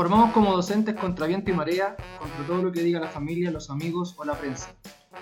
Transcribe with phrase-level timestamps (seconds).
[0.00, 3.68] formamos como docentes contra viento y marea, contra todo lo que diga la familia, los
[3.68, 4.74] amigos o la prensa.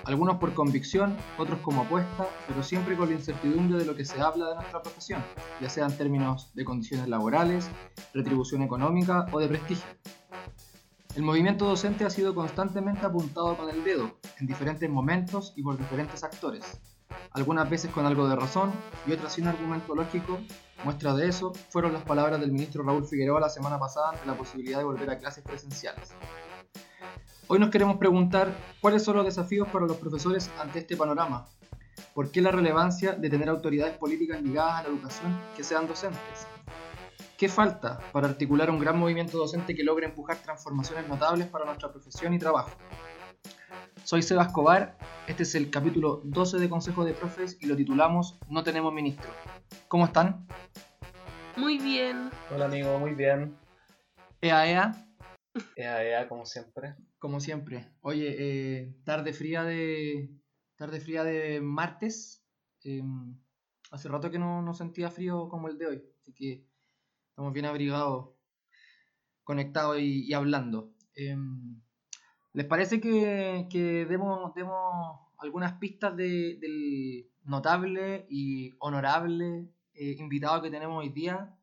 [0.05, 4.21] Algunos por convicción, otros como apuesta, pero siempre con la incertidumbre de lo que se
[4.21, 5.21] habla de nuestra profesión,
[5.61, 7.69] ya sea en términos de condiciones laborales,
[8.15, 9.89] retribución económica o de prestigio.
[11.17, 15.77] El movimiento docente ha sido constantemente apuntado con el dedo, en diferentes momentos y por
[15.77, 16.81] diferentes actores,
[17.33, 18.73] algunas veces con algo de razón
[19.07, 20.39] y otras sin argumento lógico.
[20.85, 24.37] Muestra de eso fueron las palabras del ministro Raúl Figueroa la semana pasada ante la
[24.37, 26.15] posibilidad de volver a clases presenciales.
[27.49, 31.47] Hoy nos queremos preguntar cuáles son los desafíos para los profesores ante este panorama.
[32.15, 36.47] ¿Por qué la relevancia de tener autoridades políticas ligadas a la educación que sean docentes?
[37.39, 41.91] ¿Qué falta para articular un gran movimiento docente que logre empujar transformaciones notables para nuestra
[41.91, 42.71] profesión y trabajo?
[44.09, 48.39] Soy Seba Escobar, este es el capítulo 12 de Consejo de Profes y lo titulamos
[48.49, 49.29] No tenemos ministro.
[49.87, 50.49] ¿Cómo están?
[51.59, 52.31] Muy bien.
[52.51, 53.55] Hola amigo, muy bien.
[54.41, 55.11] Ea, ea.
[55.77, 56.95] Ea, ea, como siempre.
[57.19, 57.93] Como siempre.
[58.01, 60.31] Oye, eh, tarde fría de.
[60.77, 62.43] Tarde fría de martes.
[62.85, 63.39] Em,
[63.91, 66.03] hace rato que no, no, sentía frío como el de hoy.
[66.23, 66.67] Así que
[67.29, 68.31] estamos bien abrigados,
[69.45, 70.95] conectados y, y hablando.
[71.15, 71.83] Em,
[72.59, 80.61] ¿Les parece que, que demos, demos, algunas pistas de, del notable y honorable eh, invitado
[80.61, 81.57] que tenemos hoy día?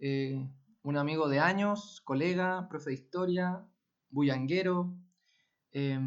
[0.00, 0.44] Eh,
[0.82, 3.64] un amigo de años, colega, profe de historia,
[4.08, 4.92] bullanguero,
[5.70, 6.00] eh,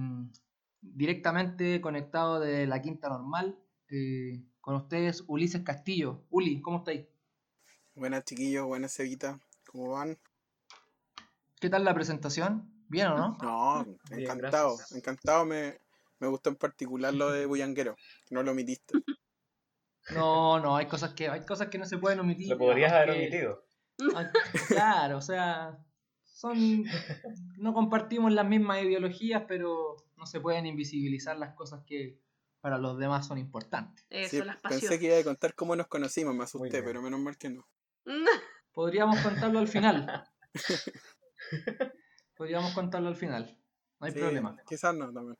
[0.81, 3.57] directamente conectado de la Quinta Normal.
[3.87, 6.25] Eh, con ustedes, Ulises Castillo.
[6.29, 7.05] Uli, ¿cómo estáis?
[7.95, 9.39] Buenas chiquillos, buenas Cevita,
[9.71, 10.17] ¿cómo van?
[11.61, 12.72] ¿Qué tal la presentación?
[12.89, 13.37] ¿Bien o no?
[13.41, 15.45] No, encantado, encantado.
[15.45, 15.77] Me,
[16.19, 17.95] me gustó en particular lo de Bullanguero,
[18.25, 18.93] que no lo omitiste.
[20.13, 22.49] No, no, hay cosas que, hay cosas que no se pueden omitir.
[22.49, 23.65] Lo podrías haber que- omitido.
[24.67, 25.77] Claro, o sea,
[26.23, 26.83] son
[27.57, 32.19] no compartimos las mismas ideologías, pero no se pueden invisibilizar las cosas que
[32.59, 34.05] para los demás son importantes.
[34.09, 34.99] Eso, Sí, las pensé pasiones.
[34.99, 37.67] que iba a contar cómo nos conocimos, me asusté, pero menos mal que no.
[38.73, 40.27] Podríamos contarlo al final.
[42.43, 43.57] Podríamos contarlo al final.
[44.01, 44.57] No hay Sí, problema.
[44.67, 45.37] Quizás no también.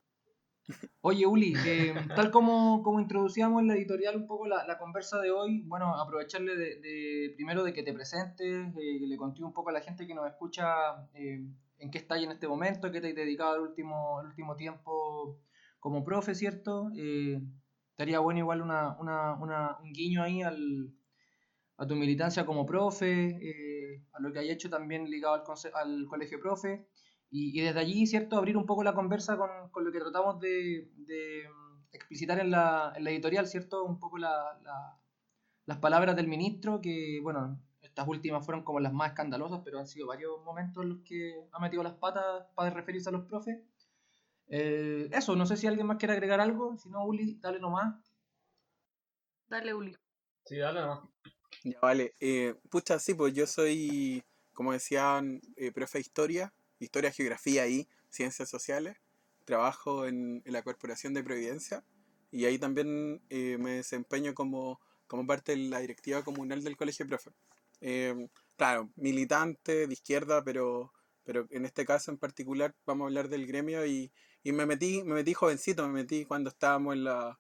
[1.02, 5.20] Oye, Uli, eh, tal como, como introducíamos en la editorial un poco la, la conversa
[5.20, 9.44] de hoy, bueno, aprovecharle de, de- primero de que te presentes, eh, que le conté
[9.44, 11.46] un poco a la gente que nos escucha eh,
[11.78, 15.42] en qué estás en este momento, qué te has dedicado el último, el último tiempo
[15.82, 16.90] como profe, ¿cierto?
[16.96, 17.42] Eh,
[17.90, 20.94] estaría bueno igual una, una- una- un guiño ahí al,
[21.78, 26.06] a tu militancia como profe, eh, a lo que hay hecho también ligado al, al
[26.08, 26.88] colegio profe.
[27.30, 28.38] Y, y desde allí, ¿cierto?
[28.38, 32.52] Abrir un poco la conversa con, con lo que tratamos de, de, mm, explicitar en
[32.52, 33.84] la, en la editorial, ¿cierto?
[33.86, 35.00] Un poco la- la-
[35.66, 39.88] las palabras del ministro, que, bueno, estas últimas fueron como las más escandalosas, pero han
[39.88, 43.60] sido varios momentos en los que ha metido las patas para referirse a los profes.
[44.48, 47.96] Eh, eso, no sé si alguien más quiere agregar algo, si no, Uli, dale nomás.
[49.48, 49.96] Dale, Uli.
[50.46, 51.13] Sí, dale nomás.
[51.64, 52.16] Ya vale.
[52.20, 57.88] Eh, pucha, sí, pues yo soy, como decían, eh, profe de historia, historia, geografía y
[58.10, 58.98] ciencias sociales.
[59.46, 61.84] Trabajo en, en la Corporación de Providencia
[62.32, 67.06] y ahí también eh, me desempeño como, como parte de la directiva comunal del Colegio
[67.08, 67.32] Profe.
[67.82, 70.94] Eh, claro, militante de izquierda, pero,
[71.24, 74.12] pero en este caso en particular vamos a hablar del gremio y,
[74.44, 77.40] y me metí, me metí jovencito, me metí cuando estábamos en la,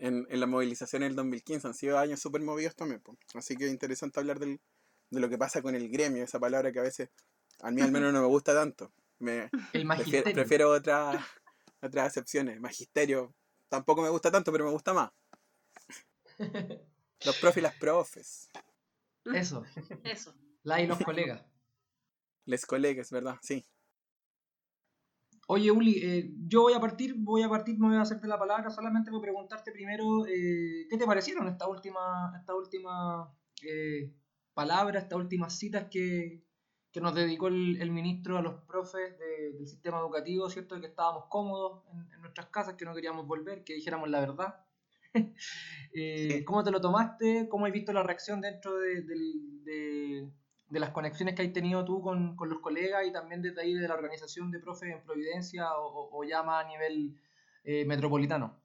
[0.00, 1.66] en, en la movilización en el 2015.
[1.68, 3.00] Han sido años súper movidos también.
[3.00, 3.16] po.
[3.34, 4.60] Así que es interesante hablar del,
[5.10, 7.10] de lo que pasa con el gremio, esa palabra que a veces
[7.60, 8.92] a mí al menos no me gusta tanto.
[9.18, 10.34] Me, El prefiero, magisterio.
[10.34, 11.26] prefiero otra-
[11.82, 12.60] otras acepciones.
[12.60, 13.34] Magisterio
[13.68, 15.10] tampoco me gusta tanto, pero me gusta más.
[17.24, 18.48] Los profes y las profes.
[19.26, 19.64] Eso,
[20.04, 20.34] Eso.
[20.62, 21.42] la y los colegas.
[22.46, 23.36] Les colegas, ¿verdad?
[23.42, 23.64] Sí.
[25.52, 28.38] Oye, Uli, eh, yo voy a partir, voy a partir, me voy a hacerte la
[28.38, 34.12] palabra solamente por preguntarte primero eh, qué te parecieron esta última, esta última eh,
[34.54, 36.44] palabra, estas últimas citas que,
[36.92, 40.76] que nos dedicó el, el ministro a los profes de- del sistema educativo, ¿cierto?
[40.76, 44.20] De que estábamos cómodos en, en nuestras casas, que no queríamos volver, que dijéramos la
[44.20, 44.54] verdad.
[45.92, 46.44] Eh.
[46.46, 47.48] ¿Cómo te lo tomaste?
[47.48, 49.02] ¿Cómo has visto la reacción dentro de-
[50.70, 53.74] de las conexiones que has tenido tú con, con los colegas y también desde ahí
[53.74, 57.16] de la organización de profes en Providencia o, o- a nivel
[57.64, 58.62] eh, metropolitano?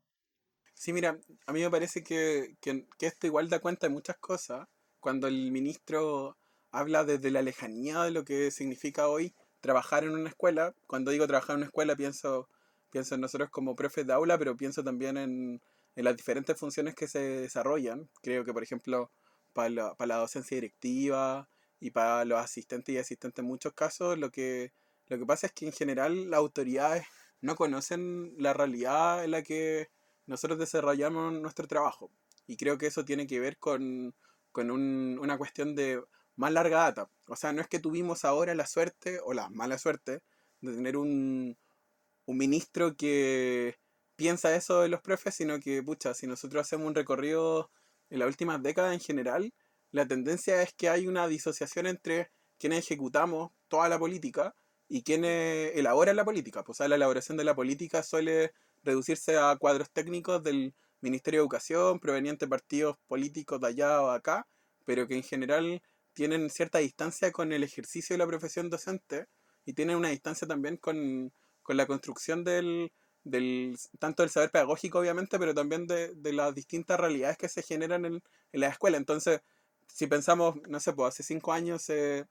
[0.73, 4.17] Sí, mira, a mí me parece que, que, que esto igual da cuenta de muchas
[4.17, 4.67] cosas.
[4.99, 6.37] Cuando el ministro
[6.71, 11.27] habla desde la lejanía de lo que significa hoy trabajar en una escuela, cuando digo
[11.27, 12.49] trabajar en una escuela pienso,
[12.91, 15.61] pienso en nosotros como profes de aula, pero pienso también en,
[15.95, 18.09] en las diferentes funciones que se desarrollan.
[18.21, 19.11] Creo que, por ejemplo,
[19.53, 21.49] para la, para la docencia directiva
[21.85, 24.73] y para los asistentes y asistentes en muchos casos, lo que,
[25.07, 27.05] lo que pasa es que en general las autoridades
[27.41, 29.89] no conocen la realidad en la que
[30.25, 32.11] nosotros desarrollamos nuestro trabajo.
[32.47, 34.15] Y creo que eso tiene que ver con,
[34.51, 36.01] con un- una cuestión de
[36.35, 37.09] más larga data.
[37.27, 40.21] O sea, no es que tuvimos ahora la suerte o la mala suerte
[40.61, 41.57] de tener un,
[42.25, 43.77] un ministro que
[44.15, 47.71] piensa eso de los profes, sino que, pucha, si nosotros hacemos un recorrido
[48.09, 49.53] en las últimas décadas en general,
[49.95, 54.53] la tendencia es que hay una disociación entre quienes ejecutamos toda la política
[54.89, 56.65] y quienes elaboran la política.
[56.65, 58.51] Pues, la elaboración de la política suele
[58.83, 64.11] reducirse a cuadros técnicos del Ministerio de Educación, provenientes de partidos políticos de allá o
[64.11, 64.47] de acá,
[64.83, 65.81] pero que en general
[66.11, 69.27] tienen cierta distancia con el ejercicio de la profesión docente
[69.63, 71.31] y tienen una distancia también con,
[71.63, 72.91] con la construcción del,
[73.23, 77.63] del, tanto del saber pedagógico, obviamente, pero también de, de las distintas realidades que se
[77.63, 78.21] generan en,
[78.51, 78.97] en la escuela.
[78.97, 79.39] Entonces,
[79.87, 82.27] si pensamos, no sé, pues hace cinco años se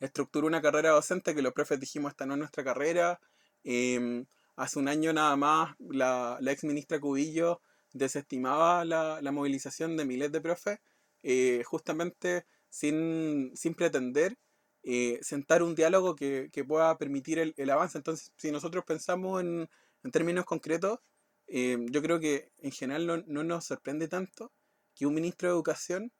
[0.00, 3.20] estructuró una carrera docente que los profes dijimos, esta no es nuestra carrera.
[3.64, 4.26] Em,
[4.56, 7.60] hace un año nada más, la, la ex ministra Cubillo
[7.92, 10.78] desestimaba la, la movilización de miles de profes,
[11.22, 14.38] eh, justamente sin, sin pretender
[14.82, 17.98] eh, sentar un diálogo que, que pueda permitir el, el avance.
[17.98, 19.68] Entonces, si nosotros pensamos en,
[20.02, 21.00] en términos concretos,
[21.46, 24.52] eh, yo creo que en general no, no nos sorprende tanto
[24.94, 26.12] que un ministro de educación,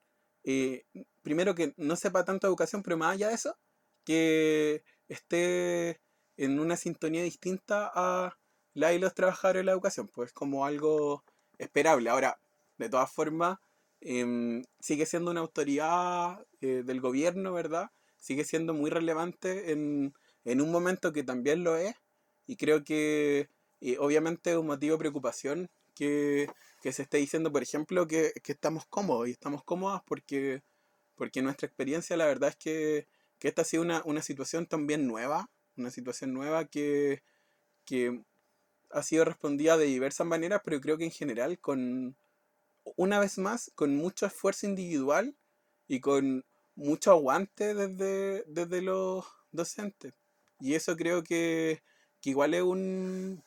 [0.44, 0.84] eh,
[1.22, 3.56] primero que no sepa tanto educación, pero más allá de eso,
[4.04, 6.00] que esté
[6.36, 8.36] en una sintonía distinta a
[8.74, 11.24] la y los trabajadores de la educación, pues como algo
[11.58, 12.10] esperable.
[12.10, 12.40] Ahora,
[12.78, 13.58] de todas formas,
[14.00, 17.90] em, sigue siendo una autoridad eh, del gobierno, ¿verdad?
[18.18, 20.14] Sigue siendo muy relevante en,
[20.44, 21.94] en un momento que también lo es,
[22.46, 23.48] y creo que
[23.80, 26.48] eh, obviamente es un motivo de preocupación que,
[26.80, 30.62] que se esté diciendo, por ejemplo, que, que estamos cómodos, y estamos cómodas porque,
[31.16, 35.06] porque nuestra experiencia, la verdad es que, que esta ha sido una, una situación también
[35.06, 37.22] nueva, una situación nueva que,
[37.84, 38.22] que
[38.90, 42.16] ha sido respondida de diversas maneras, pero creo que en general con,
[42.96, 45.36] una vez más, con mucho esfuerzo individual
[45.88, 46.44] y con
[46.74, 50.14] mucho aguante desde, desde los docentes.
[50.60, 51.82] Y eso creo que,
[52.20, 53.42] que igual es un,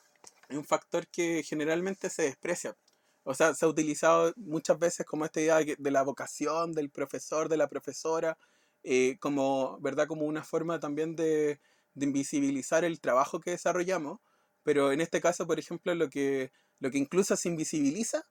[0.50, 2.76] un factor que generalmente se desprecia.
[3.24, 7.48] O sea, se ha utilizado muchas veces como esta idea de, la vocación del profesor,
[7.48, 8.38] de la profesora,
[8.82, 10.06] eh, como, ¿verdad?
[10.06, 11.60] Como una forma también de,
[11.96, 14.20] invisibilizar el trabajo que desarrollamos.
[14.62, 18.26] Pero en este caso, por ejemplo, lo que, lo que incluso se invisibiliza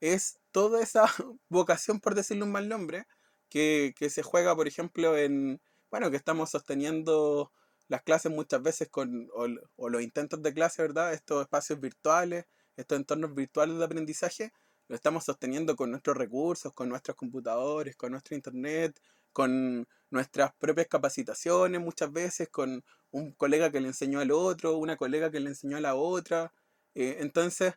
[0.00, 1.04] es toda esa
[1.48, 3.06] vocación, por decirle un mal nombre,
[3.48, 5.60] que, que se juega, por ejemplo, en,
[5.90, 7.52] bueno, que estamos sosteniendo
[7.88, 11.12] las clases muchas veces con, o los intentos de clase, ¿verdad?
[11.12, 12.46] Estos espacios virtuales,
[12.76, 14.52] estos entornos virtuales de aprendizaje,
[14.88, 19.00] lo estamos sosteniendo con nuestros recursos, con nuestros computadores, con nuestro internet,
[19.32, 24.96] con nuestras propias capacitaciones muchas veces, con un colega que le enseñó al otro, una
[24.96, 26.52] colega que le enseñó a la otra.
[26.94, 27.74] Eh, entonces,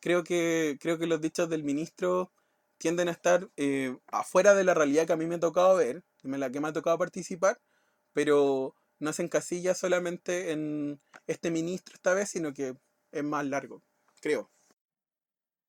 [0.00, 2.32] creo que, creo que los dichos del ministro
[2.78, 6.04] tienden a estar eh, afuera de la realidad que a mí me ha tocado ver,
[6.24, 7.60] en la que me ha tocado participar,
[8.12, 12.76] pero no se encasilla solamente en este ministro esta vez, sino que
[13.12, 13.82] es más largo,
[14.22, 14.50] creo.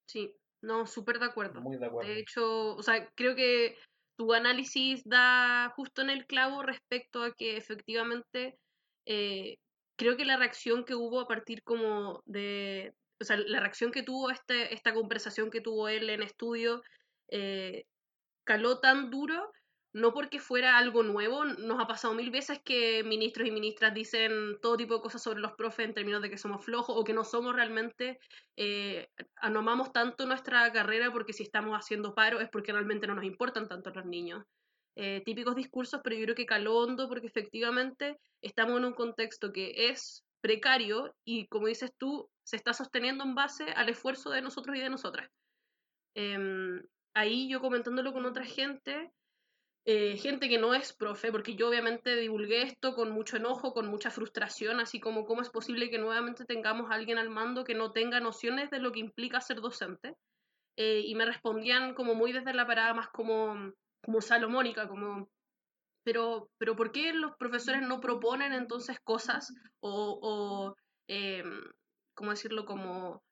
[0.08, 1.60] Sí, no, súper de acuerdo.
[1.60, 2.08] Muy de acuerdo.
[2.08, 3.76] De hecho, o sea, creo que
[4.16, 8.58] tu análisis da justo en el clavo respecto a que efectivamente
[9.06, 9.58] eh,
[9.96, 14.02] creo que la reacción que hubo a partir como de, o sea, la reacción que
[14.02, 16.82] tuvo este, esta conversación que tuvo él en estudio
[17.28, 17.84] eh,
[18.44, 19.52] caló tan duro,
[19.94, 24.58] no porque fuera algo nuevo, nos ha pasado mil veces que ministros y ministras dicen
[24.60, 27.12] todo tipo de cosas sobre los profes en términos de que somos flojos o que
[27.12, 28.18] no somos realmente,
[28.56, 29.08] eh,
[29.50, 33.24] no amamos tanto nuestra carrera porque si estamos haciendo paro es porque realmente no nos
[33.24, 34.42] importan tanto los niños.
[34.96, 39.52] Eh, típicos discursos, pero yo creo que caló hondo porque efectivamente estamos en un contexto
[39.52, 44.42] que es precario y como dices tú, se está sosteniendo en base al esfuerzo de
[44.42, 45.30] nosotros y de nosotras.
[46.16, 46.82] Em,
[47.14, 49.12] ahí yo comentándolo con otra gente,
[49.86, 53.86] eh, gente que no es profe, porque yo obviamente divulgué esto con mucho enojo, con
[53.86, 57.74] mucha frustración, así como cómo es posible que nuevamente tengamos a alguien al mando que
[57.74, 60.14] no tenga nociones de lo que implica ser docente.
[60.76, 63.72] Eh, y me respondían como muy desde la parada más como,
[64.02, 65.28] como salomónica, como,
[66.02, 70.74] pero, pero ¿por qué los profesores no proponen entonces cosas o,
[71.08, 71.44] eh,
[72.14, 72.64] ¿cómo decirlo?
[72.64, 73.22] Como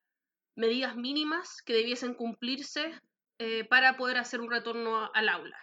[0.54, 2.92] medidas mínimas que debiesen cumplirse
[3.38, 5.58] eh, para poder hacer un retorno al aula.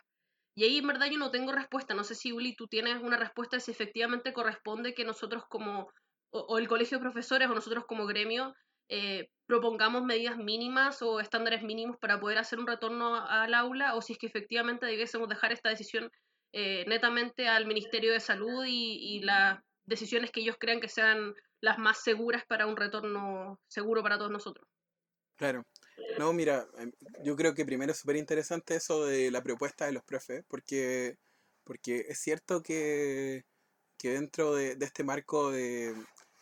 [0.59, 1.93] Y ahí en verdad yo no tengo respuesta.
[1.93, 5.89] No sé si, Uli, tú tienes una respuesta si efectivamente corresponde que nosotros como,
[6.31, 8.53] o, el colegio de profesores o nosotros como gremio,
[8.89, 14.01] eh, propongamos medidas mínimas o estándares mínimos para poder hacer un retorno al aula, o
[14.01, 16.11] si es que efectivamente debiésemos dejar esta decisión
[16.51, 21.35] eh, netamente al Ministerio de Salud y, y las decisiones que ellos crean que sean
[21.61, 24.67] las más seguras para un retorno seguro para todos nosotros.
[25.37, 25.63] Claro.
[26.19, 26.91] No, mira, em,
[27.23, 31.17] yo creo que primero es súper interesante eso de la propuesta de los profes, porque,
[31.63, 33.45] porque es cierto que,
[33.97, 35.91] que dentro de, este marco de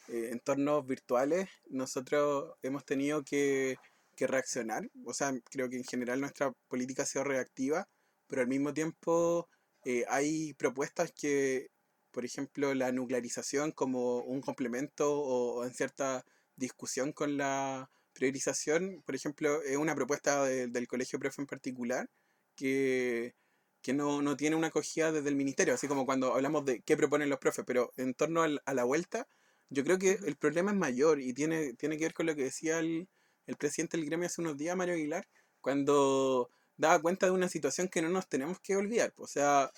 [0.07, 3.77] eh, entornos virtuales, nosotros hemos tenido que,
[4.19, 4.89] reaccionar.
[5.05, 7.87] O sea, creo que en general nuestra política ha sido reactiva,
[8.27, 9.47] pero al mismo tiempo
[9.85, 11.69] eh, hay propuestas que,
[12.11, 19.15] por ejemplo, la nuclearización como un complemento o en cierta discusión con la priorización, por
[19.15, 22.09] ejemplo, es una propuesta de- del Colegio Profe en particular
[22.55, 23.35] que,
[23.81, 26.97] que no, no tiene una acogida desde el ministerio, así como cuando hablamos de qué
[26.97, 29.27] proponen los profes, pero en torno a la vuelta,
[29.69, 32.43] yo creo que el problema es mayor y tiene, tiene que ver con lo que
[32.45, 33.07] decía el,
[33.47, 35.27] el presidente del gremio hace unos días, Mario Aguilar,
[35.61, 39.13] cuando daba cuenta de una situación que no nos tenemos que olvidar.
[39.17, 39.71] O sea,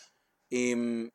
[0.50, 1.10] em,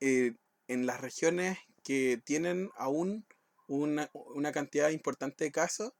[0.00, 0.34] eh,
[0.68, 3.26] en las regiones que tienen aún
[3.68, 5.92] una, una cantidad importante de casos,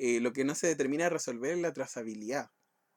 [0.00, 2.50] eh, lo que no se determina de resolver es la trazabilidad.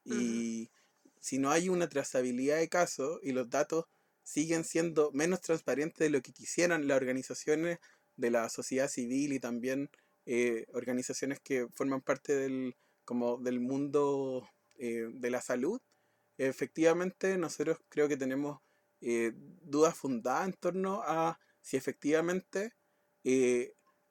[0.06, 0.72] Y
[1.20, 3.86] si no hay una trazabilidad de casos y los datos
[4.24, 7.80] siguen siendo menos transparentes de lo que quisieran las organizaciones
[8.16, 9.90] de la sociedad civil y también
[10.26, 15.82] eh, organizaciones que forman parte del, como del mundo eh, de la salud,
[16.38, 18.60] efectivamente nosotros creo que tenemos
[19.02, 22.74] eh, dudas fundadas en torno a si efectivamente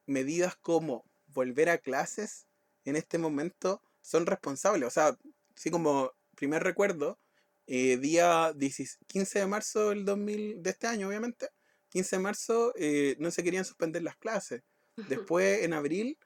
[0.07, 2.47] medidas como volver a clases
[2.85, 4.87] en este momento son responsables.
[4.87, 5.17] O sea,
[5.57, 7.19] así como primer recuerdo,
[7.67, 11.49] eh, día 16 15 de marzo del 2000, de este año, obviamente,
[11.91, 14.63] 15 de marzo eh, no se querían suspender las clases.
[15.09, 16.19] Después, en abril,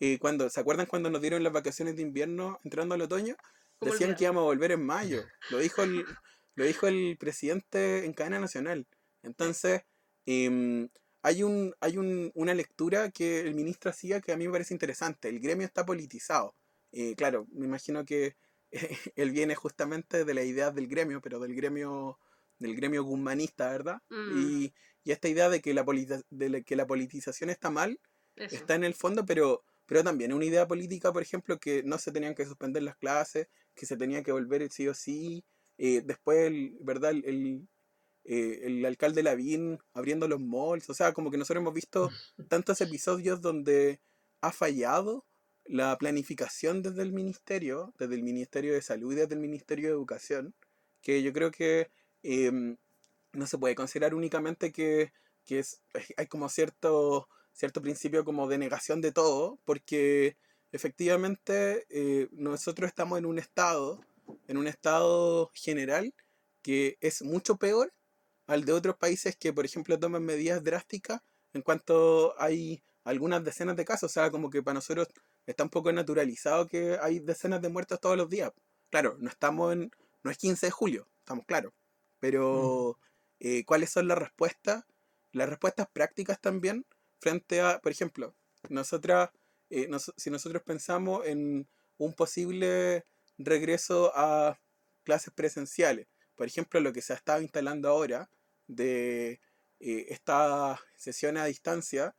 [0.00, 3.36] eh, cuando, ¿se acuerdan cuando nos dieron las vacaciones de invierno entrando al otoño?
[3.78, 5.24] ¿Cómo Decían que íbamos a volver en mayo.
[5.50, 6.04] Lo dijo el,
[6.54, 8.86] lo dijo el presidente en cadena nacional.
[9.22, 9.82] Entonces,
[10.26, 10.88] em,
[11.24, 14.74] hay, un, hay un- una lectura que el ministro hacía que a mí me parece
[14.74, 15.28] interesante.
[15.28, 16.54] El gremio está politizado.
[16.92, 18.36] Eh, claro, me imagino que
[19.16, 22.18] él viene justamente de la idea del gremio, pero del gremio
[22.58, 23.98] del gremio guzmanista, ¿verdad?
[24.10, 24.38] Mm.
[24.38, 28.00] Y, y esta idea de que la, politi- de la- que la politización está mal
[28.36, 28.56] Eso.
[28.56, 32.12] está en el fondo, pero, pero también una idea política, por ejemplo, que no se
[32.12, 35.44] tenían que suspender las clases, que se tenía que volver sí o sí.
[35.78, 37.10] Eh, después, el, ¿verdad?
[37.10, 37.68] El, el,
[38.24, 40.88] eh, el alcalde Lavín abriendo los malls.
[40.90, 42.10] O sea, como que nosotros hemos visto
[42.48, 44.00] tantos episodios donde
[44.40, 45.24] ha fallado
[45.66, 49.94] la planificación desde el ministerio, desde el Ministerio de Salud y desde el Ministerio de
[49.94, 50.54] Educación,
[51.00, 51.90] que yo creo que
[52.22, 52.76] em,
[53.32, 55.12] no se puede considerar únicamente que,
[55.44, 55.80] que es,
[56.16, 60.36] hay como cierto, cierto principio como de negación de todo, porque
[60.72, 64.00] efectivamente eh, nosotros estamos en un estado,
[64.48, 66.14] en un estado general
[66.62, 67.92] que es mucho peor
[68.46, 71.20] al de otros países que, por ejemplo, toman medidas drásticas
[71.52, 74.10] en cuanto hay algunas decenas de casos.
[74.10, 75.08] O sea, como que para nosotros
[75.46, 78.52] está un poco naturalizado que hay decenas de muertos todos los días.
[78.90, 79.90] Claro, no estamos en,
[80.22, 81.72] no es 15 de julio, estamos claros.
[82.20, 82.98] Pero,
[83.40, 84.84] eh, ¿cuáles son las respuestas?
[85.32, 86.86] Las respuestas prácticas también
[87.20, 88.34] frente a, por ejemplo,
[88.68, 89.30] nosotras,
[89.70, 93.04] eh, nos- si nosotros pensamos en un posible
[93.38, 94.58] regreso a
[95.04, 98.30] clases presenciales, por ejemplo, lo que se ha estado instalando ahora
[98.66, 99.40] de
[99.80, 102.14] eh, esta sesión a distancia,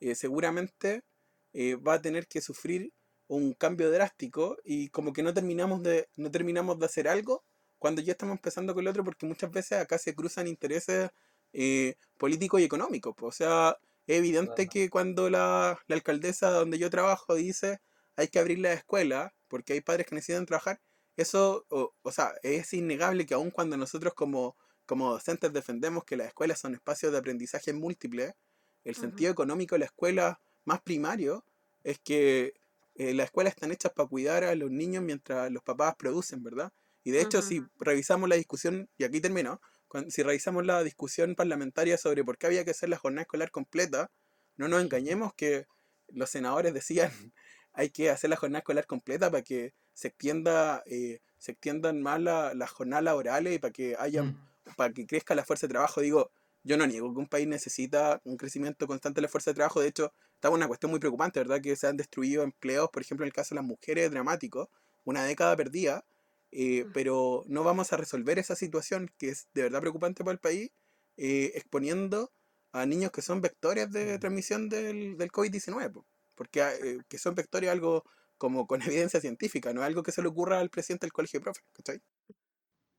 [0.00, 1.04] eh, seguramente
[1.52, 2.92] eh, va a tener que sufrir
[3.26, 7.44] un cambio drástico y como que no terminamos de, no terminamos de hacer algo
[7.78, 11.10] cuando ya estamos empezando con el otro, porque muchas veces acá se cruzan intereses
[11.52, 13.14] eh, políticos y económicos.
[13.20, 17.80] O sea, es evidente que cuando la, la alcaldesa donde yo trabajo dice
[18.16, 20.80] hay que abrir la escuela porque hay padres que necesitan trabajar,
[21.18, 24.56] eso, o, o sea, es innegable que aun cuando nosotros como,
[24.86, 28.36] como docentes defendemos que las escuelas son espacios de aprendizaje múltiple,
[28.84, 31.44] el sentido económico de la escuela más primario
[31.84, 32.54] es que
[32.94, 36.72] eh, las escuelas están hechas para cuidar a los niños mientras los papás producen, ¿verdad?
[37.04, 39.60] Y de hecho, si revisamos la discusión, y aquí termino,
[40.08, 44.10] si revisamos la discusión parlamentaria sobre por qué había que hacer la jornada escolar completa,
[44.56, 45.66] no nos engañemos que
[46.08, 47.10] los senadores decían
[47.72, 52.20] hay que hacer la jornada escolar completa para que se extienda, eh, se extiendan más
[52.20, 54.36] la- las jornadas laborales y para que haya Mm.
[54.76, 56.00] para que crezca la fuerza de trabajo.
[56.02, 56.30] Digo,
[56.62, 59.80] yo no niego que un país necesita un crecimiento constante de la fuerza de trabajo.
[59.80, 61.60] De hecho, está una cuestión muy preocupante, ¿verdad?
[61.60, 64.70] Que se han destruido empleos, por ejemplo, en el caso de las mujeres, es dramático,
[65.04, 66.04] una década perdida,
[66.52, 66.92] eh, Mm.
[66.92, 70.70] pero no vamos a resolver esa situación que es de verdad preocupante para el país,
[71.16, 72.30] eh, exponiendo
[72.72, 74.20] a niños que son vectores de Mm.
[74.20, 76.04] transmisión del, del COVID-19, po.
[76.34, 78.04] porque eh, que son vectores algo
[78.38, 78.80] como con
[79.10, 81.64] evidencia científica, no es algo que se le ocurra al presidente del colegio de profes,
[81.72, 82.00] ¿cachai?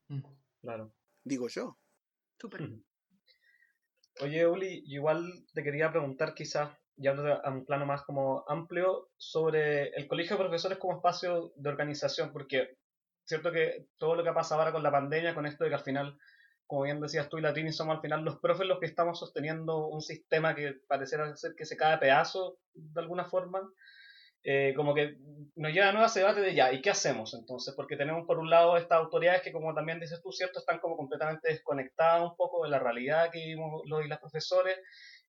[0.10, 0.22] Mm.
[0.62, 0.94] Claro.
[1.24, 1.78] Digo yo.
[2.38, 2.62] Súper.
[2.64, 2.84] Ujú.
[4.22, 9.90] Oye, Uli, igual te quería preguntar quizás, ya a un plano más como amplio, sobre
[9.90, 12.78] el colegio de profesores como espacio de organización, porque
[13.24, 15.76] cierto que todo lo que ha pasado ahora con la pandemia, con esto de que
[15.76, 16.20] al final,
[16.68, 19.88] como bien decías tú y Latini, somos al final los profes los que estamos sosteniendo
[19.88, 23.62] un sistema que pareciera ser que se cae a pedazos de alguna forma,
[24.44, 25.18] eh, como que
[25.56, 27.74] nos lleva a nuevos debates de ya, ¿y qué hacemos entonces?
[27.76, 30.60] Porque tenemos por un lado estas autoridades que, como también dices tú, ¿cierto?
[30.60, 34.78] Están como completamente desconectadas un poco de la realidad que vivimos los y las profesores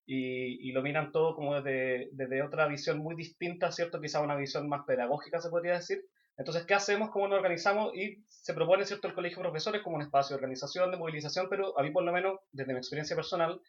[0.05, 4.01] y, lo miran todo como desde, desde otra visión muy distinta, ¿cierto?
[4.01, 6.05] Quizá una visión más pedagógica, se podría decir.
[6.37, 7.11] Entonces, ¿qué hacemos?
[7.11, 7.95] ¿Cómo nos organizamos?
[7.95, 11.47] Y se propone, ¿cierto?, el Colegio de Profesores como un espacio de organización, de movilización,
[11.49, 13.61] pero a mí, por lo menos, desde mi experiencia personal,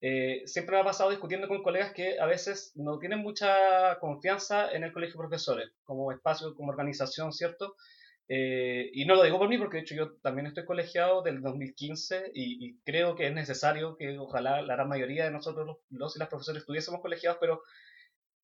[0.00, 4.70] eh, siempre me ha pasado discutiendo con colegas que a veces no tienen mucha confianza
[4.72, 7.76] en el colegio de profesores como espacio, como organización, ¿cierto?
[8.28, 11.40] Eh, y no lo digo por mí porque de hecho yo también estoy colegiado del
[11.40, 15.76] 2015 y, y creo que es necesario que ojalá la gran mayoría de nosotros los,
[15.90, 17.62] los y las profesores estuviésemos colegiados, pero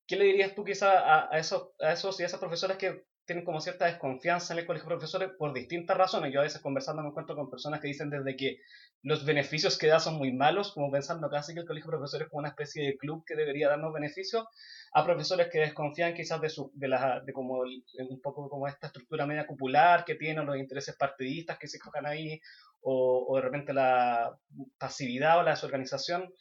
[0.07, 3.45] ¿qué le dirías tú quizá a, a, esos, a esos y esas profesoras que tienen
[3.45, 6.33] como cierta desconfianza en el colegio de profesores por distintas razones.
[6.33, 8.57] Yo a veces conversando me encuentro con personas que dicen desde que
[9.01, 12.25] los beneficios que da son muy malos, como pensando casi que el colegio de profesores
[12.25, 14.45] es como una especie de club que debería darnos beneficios,
[14.93, 18.87] a profesores que desconfían quizás de, su, de, la, de como un poco como esta
[18.87, 22.41] estructura media popular que tienen, los intereses partidistas que se cojan ahí,
[22.81, 24.37] o, o de repente la
[24.77, 26.33] pasividad o la desorganización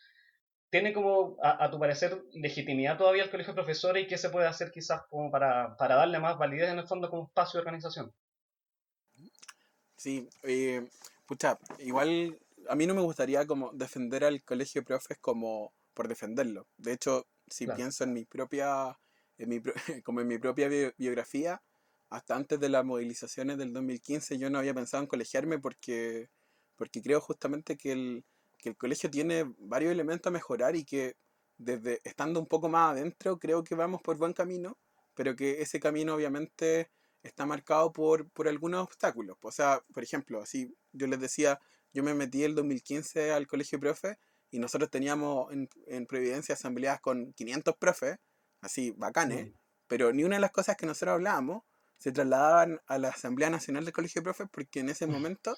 [0.72, 4.30] tiene como, a, a, tu parecer, legitimidad todavía el colegio de profesores y qué se
[4.30, 7.60] puede hacer quizás como para, para darle más validez en el fondo como espacio de
[7.60, 8.10] organización?
[9.96, 10.88] Sí, eh,
[11.26, 12.38] pucha, igual
[12.70, 16.66] a mí no me gustaría como defender al colegio de profes como por defenderlo.
[16.78, 17.76] De hecho, si claro.
[17.76, 18.98] pienso en mi propia,
[19.36, 19.60] en mi,
[20.04, 21.62] como en mi propia biografía,
[22.08, 26.30] hasta antes de las movilizaciones del 2015 yo no había pensado en colegiarme porque,
[26.76, 28.24] porque creo justamente que el,
[28.62, 31.16] que el colegio tiene varios elementos a mejorar y que
[31.58, 34.78] desde estando un poco más adentro creo que vamos por buen camino,
[35.14, 36.90] pero que ese camino obviamente
[37.22, 39.36] está marcado por, por algunos obstáculos.
[39.42, 41.60] O sea, por ejemplo, así yo les decía,
[41.92, 44.16] yo me metí el 2015 al colegio de profes
[44.50, 48.16] y nosotros teníamos en, en Providencia asambleas con 500 profes,
[48.60, 49.54] así bacanes, mm.
[49.88, 51.64] pero ni una de las cosas que nosotros hablábamos
[51.98, 55.56] se trasladaban a la Asamblea Nacional del Colegio de Profes porque en ese momento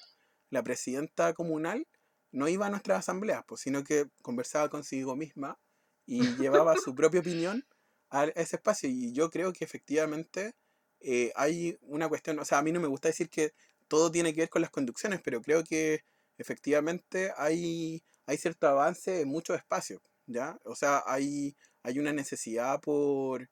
[0.49, 1.87] la presidenta comunal
[2.35, 5.57] no iba a nuestras asambleas, pues, sino que conversaba consigo misma
[6.05, 7.65] y llevaba su propia opinión
[8.09, 8.89] a ese espacio.
[8.89, 10.53] Y yo creo que efectivamente
[10.99, 13.53] eh, hay una cuestión, o sea, a mí no me gusta decir que
[13.87, 16.03] todo tiene que ver con las conducciones, pero creo que
[16.37, 20.59] efectivamente hay, hay cierto avance en muchos espacios, ¿ya?
[20.65, 23.49] O sea, hay, hay una necesidad por,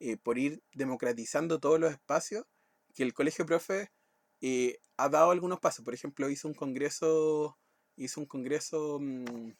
[0.00, 2.46] eh, por ir democratizando todos los espacios
[2.94, 3.92] que el Colegio Profe
[4.40, 5.84] eh, ha dado algunos pasos.
[5.84, 7.58] Por ejemplo, hizo un congreso
[7.96, 9.50] hizo un congreso mmm,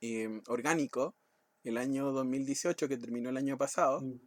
[0.00, 1.16] eh, orgánico
[1.64, 4.00] el año 2018 que terminó el año pasado.
[4.00, 4.20] Mm.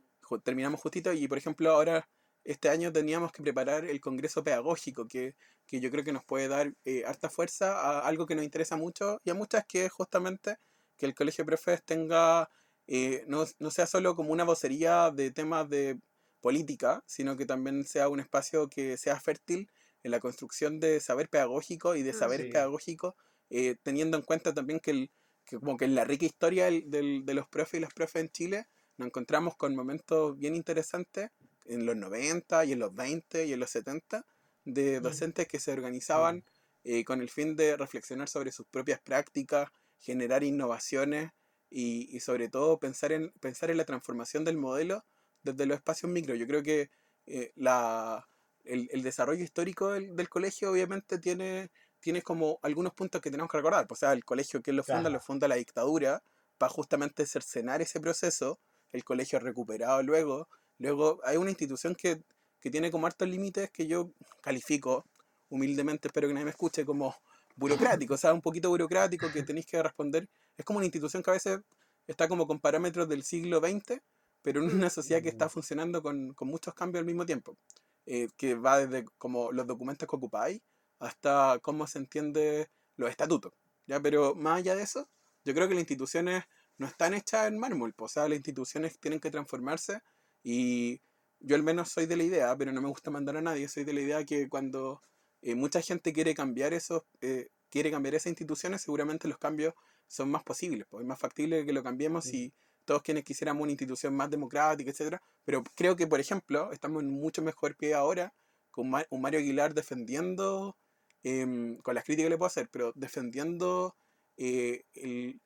[0.43, 2.09] Terminamos justito y por ejemplo ahora
[2.43, 6.47] este año teníamos que preparar el congreso pedagógico que, que yo creo que nos puede
[6.47, 9.91] dar eh, harta fuerza a algo que nos interesa mucho y a muchas que es
[9.91, 10.57] justamente
[10.97, 12.49] que el colegio de profes tenga
[12.87, 15.99] eh, no, no sea solo como una vocería de temas de
[16.41, 19.69] política, sino que también sea un espacio que sea fértil
[20.03, 22.49] en la construcción de saber pedagógico y de saber sí.
[22.49, 23.15] pedagógico,
[23.49, 25.11] eh, teniendo en cuenta también que, el,
[25.45, 28.21] que, como que en la rica historia del, del, de los profes y las profes
[28.21, 31.31] en Chile nos encontramos con momentos bien interesantes
[31.65, 34.25] en los 90 y en los 20 y en los 70
[34.65, 36.43] de docentes que se organizaban
[36.83, 41.31] eh, con el fin de reflexionar sobre sus propias prácticas, generar innovaciones
[41.69, 45.05] y, y, sobre todo pensar en, pensar en la transformación del modelo
[45.43, 46.35] desde los espacios micro.
[46.35, 46.89] Yo creo que
[47.25, 48.27] eh, la,
[48.65, 53.51] el, el, desarrollo histórico del, del, colegio obviamente tiene, tiene como algunos puntos que tenemos
[53.51, 53.87] que recordar.
[53.87, 55.15] Pues, o sea, el colegio que lo funda, claro.
[55.15, 56.23] lo funda la dictadura
[56.57, 58.59] para justamente cercenar ese proceso.
[58.91, 60.47] El colegio recuperado luego.
[60.77, 62.21] Luego hay una institución que,
[62.59, 65.05] que tiene como hartos límites que yo califico
[65.49, 67.15] humildemente, espero que nadie me escuche, como
[67.55, 70.27] burocrático, o sea, un poquito burocrático que tenéis que responder.
[70.57, 71.59] Es como una institución que a veces
[72.07, 74.01] está como con parámetros del siglo XX,
[74.41, 77.55] pero en una sociedad que está funcionando con, con muchos cambios al mismo tiempo
[78.05, 80.61] eh, que va desde como los documentos que ocupáis
[80.99, 83.53] hasta cómo se entiende los estatutos.
[83.87, 83.99] ¿ya?
[84.01, 85.09] Pero más allá de eso,
[85.43, 86.43] yo creo que las instituciones
[86.77, 90.01] no están hechas en mármol, o sea, las instituciones tienen que transformarse
[90.43, 91.01] y
[91.39, 93.83] yo al menos soy de la idea, pero no me gusta mandar a nadie, soy
[93.83, 95.01] de la idea que cuando
[95.41, 99.73] eh, mucha gente quiere cambiar esos, eh, quiere cambiar esas instituciones, seguramente los cambios
[100.07, 102.45] son más posibles, pues es más factible que lo cambiemos sí.
[102.45, 102.53] y
[102.85, 107.09] todos quienes quisiéramos una institución más democrática, etcétera, pero creo que, por ejemplo, estamos en
[107.09, 108.33] mucho mejor pie ahora
[108.71, 110.77] con un Mario Aguilar defendiendo
[111.23, 113.95] em, con las críticas que le puedo hacer, pero defendiendo
[114.37, 115.39] eh, el,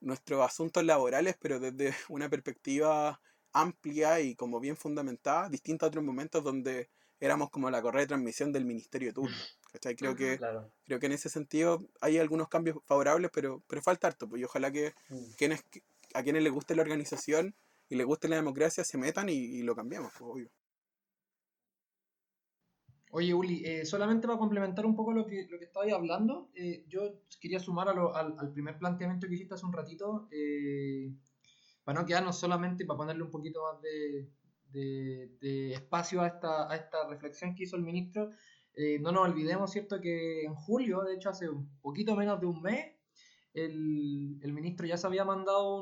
[0.00, 3.20] nuestros asuntos laborales, pero desde una perspectiva
[3.52, 6.88] amplia y como bien fundamentada, distinta a otros momentos donde
[7.20, 9.36] éramos como la correa de transmisión del ministerio de turno.
[9.72, 9.94] ¿cachai?
[9.94, 10.38] Creo, que,
[10.84, 14.28] creo que en ese sentido hay algunos cambios favorables, pero, pero falta harto.
[14.28, 15.32] Pues, y ojalá que mm.
[15.36, 15.64] quienes,
[16.14, 17.54] a quienes les guste la organización
[17.88, 20.50] y les guste la democracia se metan y, lo cambiemos, pues, obvio.
[23.12, 26.84] Oye, Uli, eh, solamente para complementar un poco lo que, lo que estabais hablando, eh,
[26.86, 31.12] yo quería sumar a lo, al, al, primer planteamiento que hiciste hace un ratito, eh,
[31.82, 34.30] para no quedarnos solamente, para ponerle un poquito más de,
[34.70, 38.30] de, espacio a esta, a esta reflexión que hizo el ministro,
[39.00, 42.62] no nos olvidemos, ¿cierto?, que en julio, de hecho hace un poquito menos de un
[42.62, 42.94] mes,
[43.52, 45.78] el, el ministro ya se había mandado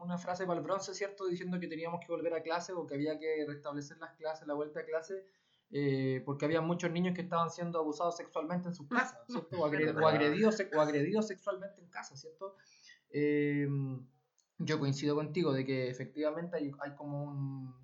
[0.00, 2.94] una frase para el bronce, ¿cierto?, diciendo que teníamos que volver a clase o que
[2.94, 5.26] había que restablecer las clases, la vuelta a clase
[5.74, 9.58] eh, porque había muchos niños que estaban siendo abusados sexualmente en sus casas, ¿cierto?
[9.58, 12.56] O, agredidos, o agredidos sexualmente en casa, ¿cierto?
[13.10, 13.66] Eh,
[14.58, 17.74] yo coincido contigo de que efectivamente hay, hay como un,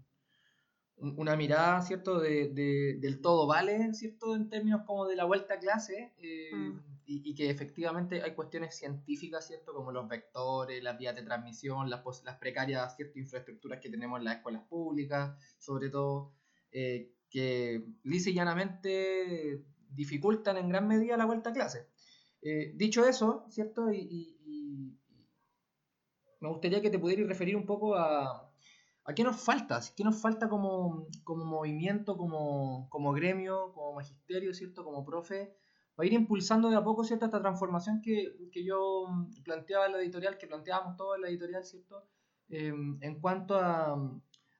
[1.17, 2.21] una mirada, ¿cierto?
[2.21, 4.37] De, de, del todo vale, ¿cierto?
[4.37, 6.98] En términos como de la vuelta a clase eh, mm.
[7.11, 9.73] Y, que efectivamente hay cuestiones científicas, ¿cierto?
[9.73, 12.03] Como los vectores, las vías de transmisión, las,
[12.38, 13.18] precarias, ¿cierto?
[13.18, 16.35] Infraestructuras que tenemos en las escuelas públicas, sobre todo,
[16.71, 21.88] eh, que lisa y llanamente dificultan en gran medida la vuelta a clase.
[22.42, 23.90] Eh, dicho eso, ¿cierto?
[23.90, 24.35] Y,
[26.40, 28.53] me gustaría que te pudieras referir un poco a,
[29.05, 34.55] a qué nos falta, qué nos falta como, como movimiento, como, como, gremio, como magisterio,
[34.55, 34.85] ¿cierto?
[34.85, 35.57] Como profe,
[35.99, 37.25] para ir impulsando de a poco, ¿cierto?
[37.25, 39.09] Esta transformación que, que yo
[39.43, 42.07] planteaba en la editorial, que planteábamos todos en la editorial, ¿cierto?
[42.51, 43.95] Eh, en cuanto a,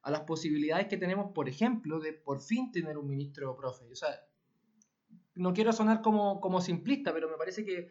[0.03, 3.85] a las posibilidades que tenemos, por ejemplo, de por fin tener un ministro profe.
[3.93, 4.09] O sea,
[5.37, 7.89] no quiero sonar como, como simplista, pero me parece que,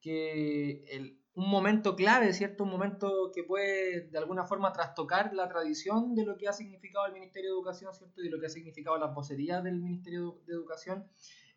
[0.00, 2.64] que el, un momento clave, ¿cierto?
[2.64, 7.06] Un momento que puede de alguna forma trastocar la tradición de lo que ha significado
[7.06, 8.20] el Ministerio de Educación, ¿cierto?
[8.20, 11.06] Y de lo que ha significado la vocería del Ministerio de Educación.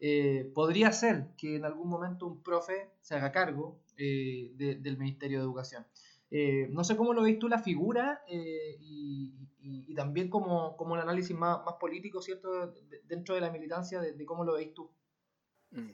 [0.04, 5.38] Eh, podría ser que en algún momento un profe se haga cargo eh, del Ministerio
[5.38, 5.86] de Educación.
[6.32, 11.38] Eh, no sé cómo lo veis tú la figura y, también como, como, un análisis
[11.38, 12.74] más, más político, ¿cierto?
[13.04, 14.90] dentro de la militancia, de, cómo lo veis tú.
[15.70, 15.92] Mm.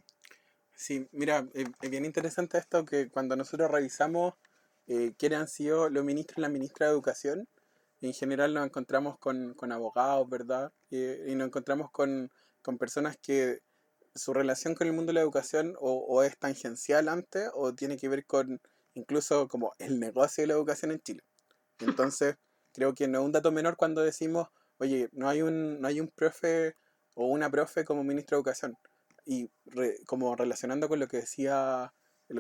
[0.74, 4.36] Sí, mira, es bien interesante esto que cuando nosotros revisamos
[4.86, 7.50] quiénes han sido los ministros y la ministra de Educación,
[8.00, 10.72] en general nos encontramos con, con abogados, ¿verdad?
[10.89, 13.60] y nos encontramos con, con, personas que
[14.18, 17.98] su relación con el mundo de la educación o, o es tangencial antes o tiene
[17.98, 18.60] que ver con
[18.94, 21.24] incluso como el negocio de la educación en Chile.
[21.80, 22.36] Entonces,
[22.74, 26.00] creo que no es un dato menor cuando decimos, oye, no hay un, no hay
[26.00, 26.76] un profe
[27.14, 28.78] o una profe como ministro de educación.
[29.26, 29.50] Y
[30.06, 31.94] como relacionando con lo que decía,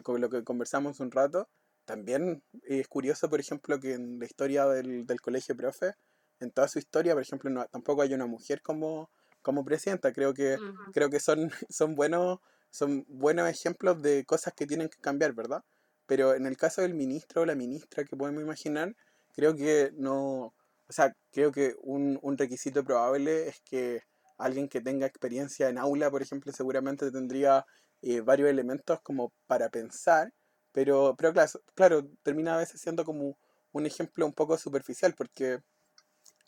[0.03, 1.49] con lo que conversamos un rato,
[1.85, 5.93] también es curioso, por ejemplo, que en la historia del, del colegio profe,
[6.39, 9.09] en toda su historia, por ejemplo, no, tampoco hay una mujer como,
[9.47, 10.11] como presidenta.
[10.11, 10.57] Creo que,
[10.91, 15.63] creo que son, son, buenos, son buenos ejemplos de cosas que tienen que cambiar, ¿verdad?
[16.05, 18.93] Pero en el caso del ministro o la ministra que podemos imaginar,
[19.33, 20.53] creo que no,
[20.89, 24.01] o sea, creo que un, un requisito probable es que
[24.37, 27.65] alguien que tenga experiencia en aula, por ejemplo, seguramente tendría
[28.01, 30.33] eh, varios elementos como para pensar,
[30.73, 33.37] pero, pero claro, claro, termina a veces siendo como
[33.71, 35.59] un ejemplo un poco superficial, porque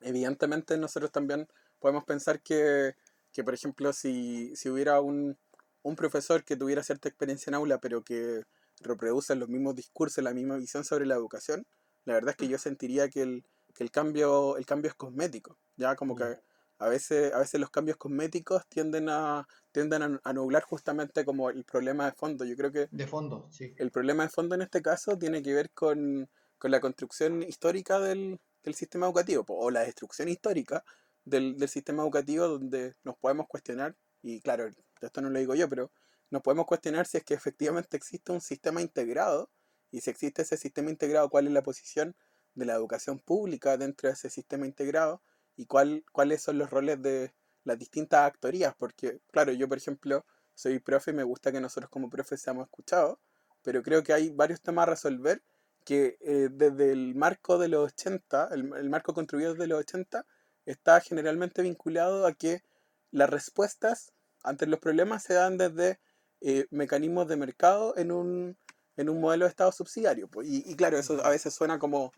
[0.01, 1.47] evidentemente nosotros también
[1.79, 2.95] podemos pensar que,
[3.31, 5.37] que por ejemplo, si, si hubiera un,
[5.81, 8.43] un profesor que tuviera cierta experiencia en aula, pero que
[8.81, 11.65] reproducen los mismos discursos, la misma visión sobre la educación,
[12.05, 15.57] la verdad es que yo sentiría que el, que el, cambio, el cambio es cosmético,
[15.75, 16.39] ya como que
[16.79, 21.65] a veces, a veces los cambios cosméticos tienden a, tienden a, nublar justamente como el
[21.65, 22.45] problema de fondo.
[22.45, 23.73] Yo creo que de fondo, sí.
[23.77, 27.99] el problema de fondo en este caso tiene que ver con, con la construcción histórica
[27.99, 30.85] del, del, sistema educativo o la destrucción histórica
[31.25, 34.69] del, sistema educativo donde nos podemos cuestionar, y claro,
[35.01, 35.91] esto no lo digo yo, pero
[36.29, 39.49] nos podemos cuestionar si es que efectivamente existe un sistema integrado
[39.91, 42.15] y si existe ese sistema integrado, cuál es la posición
[42.53, 45.21] de la educación pública dentro de ese sistema integrado
[45.55, 50.25] y cuál, cuáles son los roles de las distintas actorías, porque claro, yo por ejemplo
[50.53, 53.17] soy profe y me gusta que nosotros como profes seamos escuchados,
[53.61, 55.43] pero creo que hay varios temas a resolver
[55.85, 60.25] que eh, desde el marco de los 80, el, el marco construido desde los 80,
[60.71, 62.63] está generalmente vinculado a que
[63.11, 65.99] las respuestas ante los problemas se dan desde
[66.41, 68.57] eh, mecanismos de mercado en un,
[68.95, 70.27] en un modelo de Estado subsidiario.
[70.27, 70.47] Pues.
[70.49, 72.13] Y, claro, eso a veces suena como,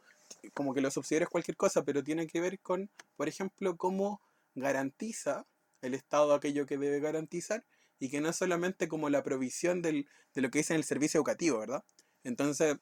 [0.54, 4.22] como que lo subsidiario es cualquier cosa, pero tiene que ver con, por ejemplo, cómo
[4.54, 5.46] garantiza
[5.82, 7.66] el Estado aquello que debe garantizar
[8.00, 10.84] y que no es solamente como la provisión del, de lo que dice en el
[10.84, 11.84] servicio educativo, ¿verdad?
[12.24, 12.78] Entonces,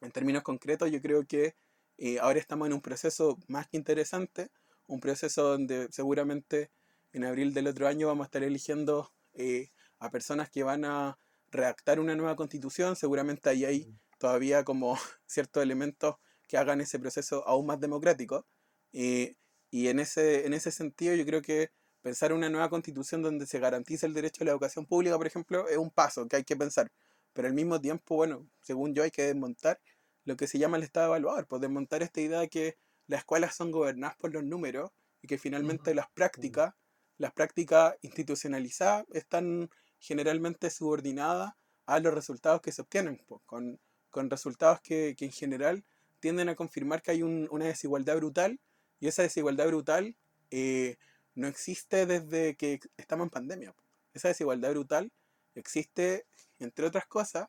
[0.00, 1.54] en términos concretos, yo creo que
[1.98, 4.50] eh, ahora estamos en un proceso más que interesante,
[4.86, 6.70] un proceso donde seguramente
[7.12, 11.18] en abril del otro año vamos a estar eligiendo eh, a personas que van a
[11.50, 14.96] redactar una nueva constitución, seguramente ahí hay todavía como
[15.26, 16.16] ciertos elementos
[16.48, 18.46] que hagan ese proceso aún más democrático.
[18.92, 19.36] Eh,
[19.70, 21.70] y en ese, en ese sentido yo creo que
[22.02, 25.68] pensar una nueva constitución donde se garantice el derecho a la educación pública, por ejemplo,
[25.68, 26.90] es un paso que hay que pensar.
[27.32, 29.80] Pero al mismo tiempo, bueno, según yo hay que desmontar
[30.24, 33.54] lo que se llama el Estado evaluador, pues desmontar esta idea de que las escuelas
[33.54, 34.90] son gobernadas por los números
[35.22, 36.74] y que finalmente las prácticas,
[37.18, 41.52] las prácticas institucionalizadas están generalmente subordinadas
[41.86, 45.84] a los resultados que se obtienen, pues, con, con resultados que, que, en general
[46.20, 48.60] tienden a confirmar que hay un, una desigualdad brutal
[48.98, 50.16] y esa desigualdad brutal
[50.50, 50.96] eh,
[51.34, 53.74] no existe desde que estamos en pandemia.
[54.14, 55.12] Esa desigualdad brutal
[55.54, 56.26] existe,
[56.58, 57.48] entre otras cosas,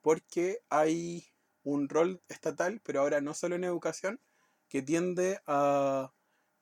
[0.00, 1.28] porque hay
[1.62, 4.20] un rol estatal, pero ahora no solo en educación,
[4.68, 6.12] que tiende a,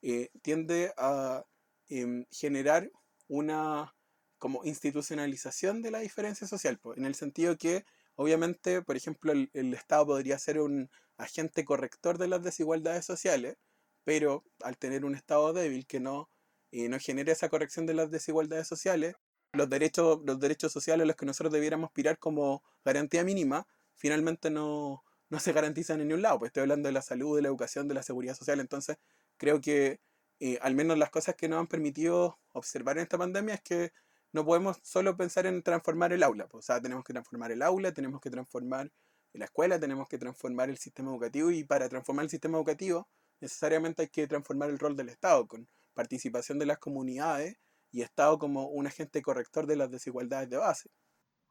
[0.03, 1.45] eh, tiende a
[1.89, 2.91] em, generar
[3.29, 3.95] una
[4.39, 7.85] como institucionalización de la diferencia social, en el sentido que
[8.17, 13.57] obviamente, por ejemplo, el, Estado podría ser un agente corrector de las desigualdades sociales,
[14.05, 16.31] pero al tener un Estado débil que no,
[16.73, 19.17] eh, no genere esa corrección de las desigualdades sociales,
[19.53, 24.51] los derechos, los derechos sociales a los que nosotros debiéramos aspirar como garantía mínima, finalmente
[24.51, 26.39] no, no se garantizan en ningún lado.
[26.39, 28.61] Pues estoy hablando de la salud, de la educación, de la seguridad social.
[28.61, 28.99] Entonces,
[29.37, 30.01] creo que
[30.41, 33.93] eh, al menos las cosas que nos han permitido observar en esta pandemia es que
[34.33, 36.47] no podemos solo pensar en transformar el aula.
[36.49, 38.91] Pues, o sea, tenemos que transformar el aula, tenemos que transformar
[39.33, 43.09] la escuela, tenemos que transformar el sistema educativo y para transformar el sistema educativo
[43.41, 47.59] necesariamente hay que transformar el rol del Estado con participación de las comunidades
[47.93, 50.91] y Estado como un agente corrector de las desigualdades de base.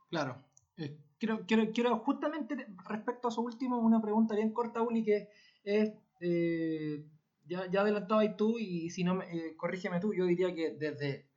[0.10, 0.44] Claro,
[0.78, 5.30] eh, quiero, quiero, quiero, justamente respecto a eso último, una pregunta bien corta, Uli, que
[5.64, 7.06] es, eh,
[7.46, 11.30] ya, ya adelantabas tú y si no, eh, corrígeme tú, yo diría que desde,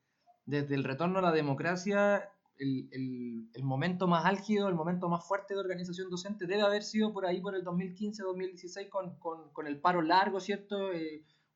[0.47, 5.27] desde el retorno a la democracia, el, el, el, momento más álgido, el momento más
[5.27, 9.67] fuerte de organización docente debe haber sido por ahí por el 2015-2016 con, con, con,
[9.69, 10.93] el paro largo, ¿cierto?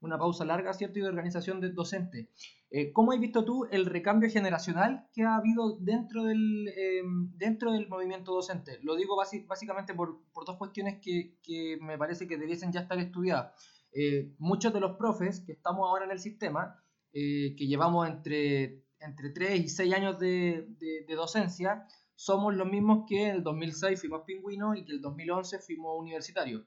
[0.02, 0.98] Eh, una pausa larga, ¿cierto?
[0.98, 2.28] Y de organización de docentes.
[2.70, 7.02] Eh, ¿Cómo has visto tú el recambio generacional que ha habido dentro del, eh,
[7.36, 8.78] dentro del movimiento docente?
[8.82, 12.98] Lo digo básicamente por, por dos cuestiones que, que, me parece que debiesen ya estar
[12.98, 13.52] estudiadas.
[13.94, 16.78] Eh, muchos de los profes que estamos ahora en el sistema,
[17.12, 23.04] que llevamos entre, entre 3 y 6 años de, de, de docencia, somos los mismos
[23.06, 26.62] que en el 2006 fuimos pingüinos y que en el 2011 fuimos universitarios.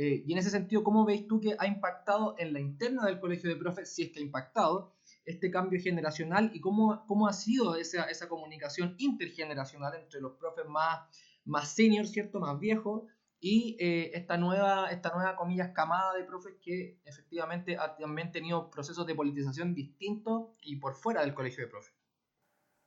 [0.00, 3.18] Eh, y en ese sentido, ¿cómo veis tú que ha impactado en la interna del
[3.18, 7.32] colegio de profes, si es que ha impactado, este cambio generacional y cómo, cómo ha
[7.32, 11.00] sido esa, esa comunicación intergeneracional entre los profes más,
[11.44, 12.38] más senior, ¿cierto?
[12.38, 17.96] Más viejos, y eh, esta, nueva, esta nueva, comillas, camada de profes que efectivamente ha
[17.96, 21.94] también tenido procesos de politización distintos y por fuera del colegio de profes.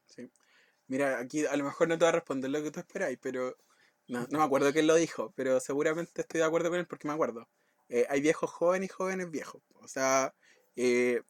[0.06, 0.32] Sí.
[0.88, 3.58] Mira, aquí a lo mejor no te va a responder lo que tú esperáis, pero
[4.12, 7.08] no, no me acuerdo quién lo dijo, pero seguramente estoy de acuerdo con él porque
[7.08, 7.48] me acuerdo.
[7.88, 9.62] Eh, hay viejos jóvenes y jóvenes viejos.
[9.76, 10.34] O sea,
[10.76, 11.22] eh,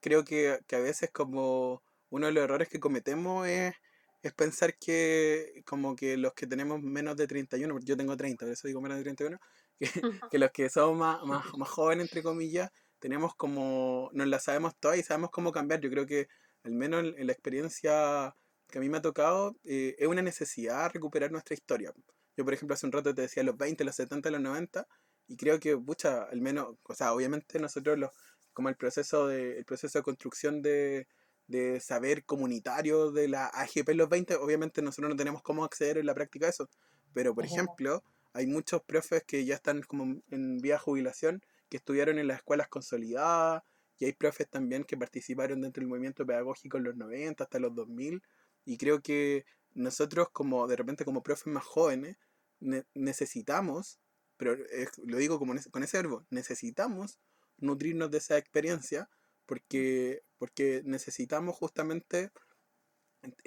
[0.00, 3.74] creo que, que, a veces como uno de los errores que cometemos es,
[4.22, 8.52] es pensar que como que los que tenemos menos de 31, yo tengo 30, por
[8.52, 9.38] eso digo menos de 31,
[9.78, 9.90] que,
[10.30, 14.74] que los que somos más, más, más jóvenes, entre comillas, tenemos como, nos la sabemos
[14.80, 15.80] todas y sabemos cómo cambiar.
[15.80, 16.28] Yo creo que
[16.64, 18.34] al menos en, en la experiencia
[18.68, 21.92] que a mí me ha tocado, eh, es una necesidad recuperar nuestra historia.
[22.36, 24.86] Yo, por ejemplo, hace un rato te decía los 20, los 70, los 90,
[25.28, 28.10] y creo que, pucha, al menos, o sea, obviamente nosotros, los,
[28.52, 31.08] como el proceso de, el proceso de construcción de,
[31.48, 35.98] de saber comunitario de la AGP en los 20, obviamente nosotros no tenemos cómo acceder
[35.98, 36.68] en la práctica a eso.
[37.14, 38.02] Pero, por ejemplo,
[38.32, 42.68] hay muchos profes que ya están como en vía jubilación, que estudiaron en las escuelas
[42.68, 43.62] consolidadas,
[43.98, 47.74] y hay profes también que participaron dentro del movimiento pedagógico en los 90 hasta los
[47.74, 48.22] 2000,
[48.66, 52.18] y creo que nosotros como de repente como profes más jóvenes
[52.60, 53.98] ne necesitamos,
[54.36, 54.56] pero
[55.04, 57.18] lo digo como con ese verbo, necesitamos
[57.58, 59.08] nutrirnos de esa experiencia
[59.46, 62.30] porque, porque necesitamos justamente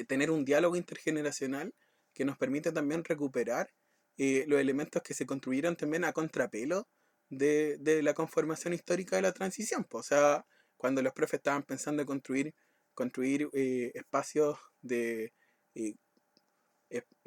[0.08, 1.74] tener un diálogo intergeneracional
[2.14, 3.70] que nos permite también recuperar
[4.18, 6.88] eh, los elementos que se construyeron también a contrapelo
[7.30, 9.86] de, de la conformación histórica de la transición.
[9.92, 10.46] O sea,
[10.78, 12.56] cuando los profes estaban pensando en construir
[13.00, 15.34] construir eh, espacios de
[15.76, 15.96] eh,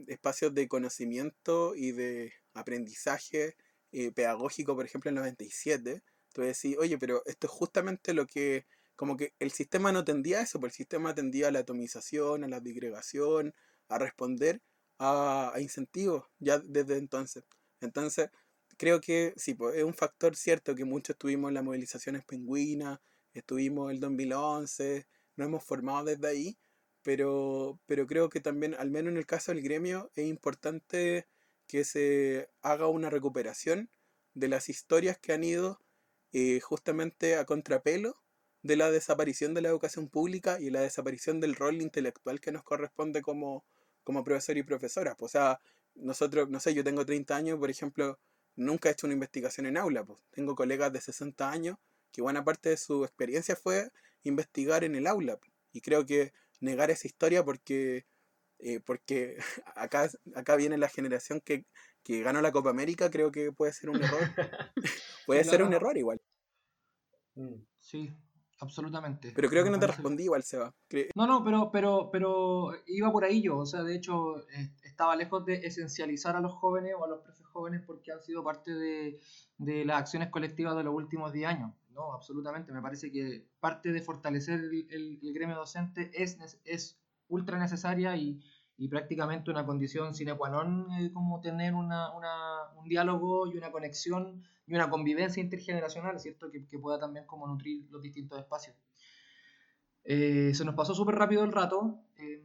[0.06, 3.56] espacios de conocimiento y de aprendizaje
[3.92, 8.26] eh, pedagógico, por ejemplo, en el 97, tú decís, oye, pero esto es justamente lo
[8.26, 11.60] que como que el sistema no tendía a eso, porque el sistema tendía a la
[11.60, 13.54] atomización, a la digregación,
[13.88, 14.62] a responder
[14.98, 17.44] a, a incentivos ya desde entonces.
[17.80, 18.30] Entonces,
[18.76, 23.00] creo que sí, pues, es un factor cierto que muchos estuvimos en las movilizaciones pingüinas,
[23.32, 26.58] estuvimos el 2011, nos hemos formado desde ahí,
[27.02, 31.26] pero, pero creo que también, al menos en el caso del gremio, es importante
[31.66, 33.90] que se haga una recuperación
[34.34, 35.80] de las historias que han ido
[36.32, 38.16] eh, justamente a contrapelo
[38.62, 42.62] de la desaparición de la educación pública y la desaparición del rol intelectual que nos
[42.62, 43.64] corresponde como,
[44.04, 45.16] como profesor y profesora.
[45.16, 45.60] Pues, o sea,
[45.94, 48.18] nosotros, no sé, yo tengo 30 años, por ejemplo,
[48.56, 50.04] nunca he hecho una investigación en aula.
[50.04, 50.20] Pues.
[50.30, 51.76] Tengo colegas de 60 años
[52.12, 53.90] que buena parte de su experiencia fue
[54.22, 55.38] investigar en el aula.
[55.72, 58.06] Y creo que negar esa historia porque,
[58.58, 59.36] eh, porque
[59.76, 61.66] acá, acá viene la generación que,
[62.02, 64.20] que ganó la Copa América, creo que puede ser un error.
[65.26, 66.20] puede ser un error igual.
[67.34, 67.56] Mm.
[67.80, 68.14] Sí,
[68.60, 69.32] absolutamente.
[69.34, 70.72] Pero creo que no te respondí igual, Seba.
[71.16, 73.58] No, no, pero, pero, pero iba por ahí yo.
[73.58, 74.46] O sea, de hecho,
[74.84, 78.44] estaba lejos de esencializar a los jóvenes o a los profes jóvenes porque han sido
[78.44, 79.18] parte de,
[79.58, 81.72] de las acciones colectivas de los últimos 10 años.
[81.94, 82.72] No, absolutamente.
[82.72, 88.40] Me parece que parte de fortalecer el, gremio docente es, es ultra necesaria y,
[88.76, 93.56] y prácticamente una condición sine qua non eh, como tener una, una, un diálogo y
[93.56, 96.50] una conexión y una convivencia intergeneracional, ¿cierto?
[96.50, 98.76] Que, que pueda también como nutrir los distintos espacios.
[100.04, 102.00] Eh, se nos pasó súper rápido el rato.
[102.16, 102.42] Eh,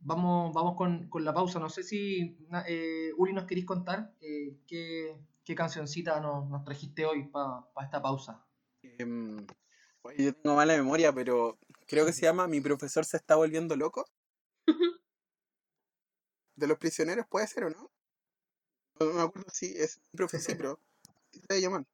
[0.00, 1.58] vamos vamos con, con, la pausa.
[1.58, 2.36] No sé si,
[3.16, 8.45] Uli, nos queréis contar qué, qué, cancioncita nos, nos, trajiste hoy para pa esta pausa.
[8.98, 9.46] Em,
[10.18, 14.04] yo tengo mala memoria, pero creo que se llama Mi profesor se está volviendo loco.
[16.56, 17.90] de los prisioneros, ¿puede ser o no?
[18.98, 20.80] No me acuerdo si es un profesor, pero
[21.48, 21.86] se llaman.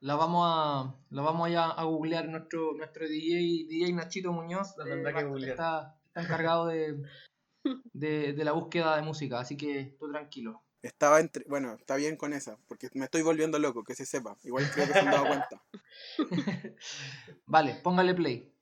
[0.00, 4.84] La vamos a la vamos a, a googlear nuestro nuestro DJ DJ Nachito Muñoz la
[4.84, 7.02] verdad que está, está encargado de,
[7.92, 12.16] de, de, la búsqueda de música así que tú tranquilo estaba entre bueno está bien
[12.16, 14.36] con esa porque me estoy volviendo loco que se sepa.
[14.44, 15.62] Igual creo que se han dado cuenta.
[17.46, 18.57] Vale póngale play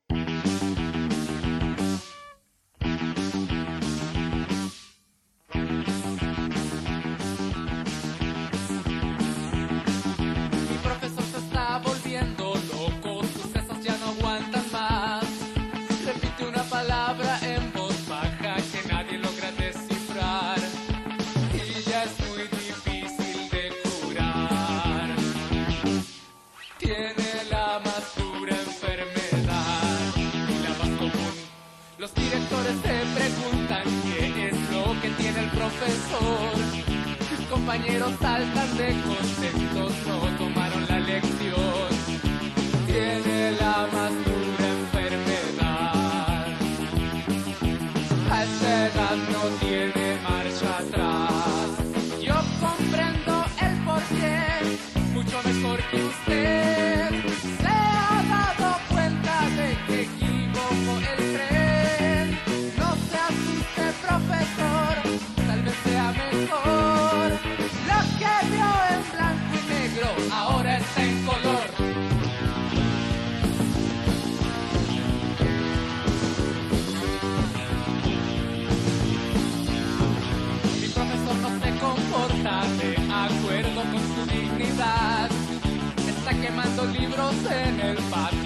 [37.66, 41.88] compañeros saltan de contentos, no tomaron la lección.
[42.86, 46.46] Tiene la más dura enfermedad.
[48.30, 51.70] A edad no tiene marcha atrás.
[52.22, 54.78] Yo comprendo el porqué,
[55.12, 56.55] mucho mejor que usted.
[70.36, 71.66] Ahora está en color.
[80.80, 82.90] Mi profesor no se comporta de
[83.24, 85.30] acuerdo con su dignidad.
[86.08, 88.45] Está quemando libros en el patio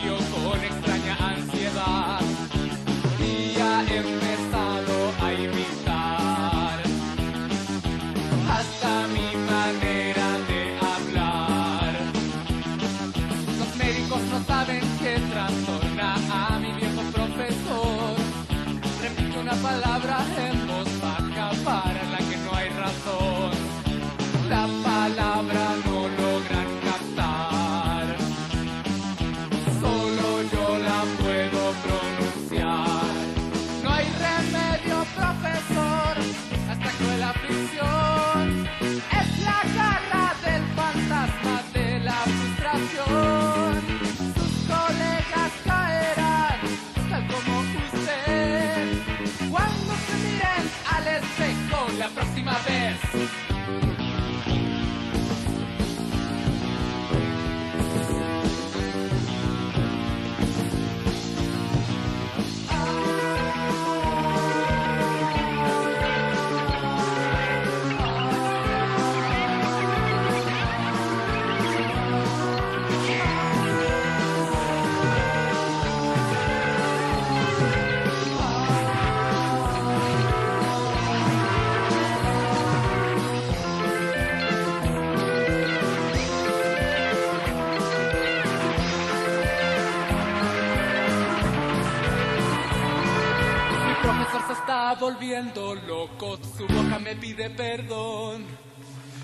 [95.21, 98.47] volviendo loco, su boca me pide perdón.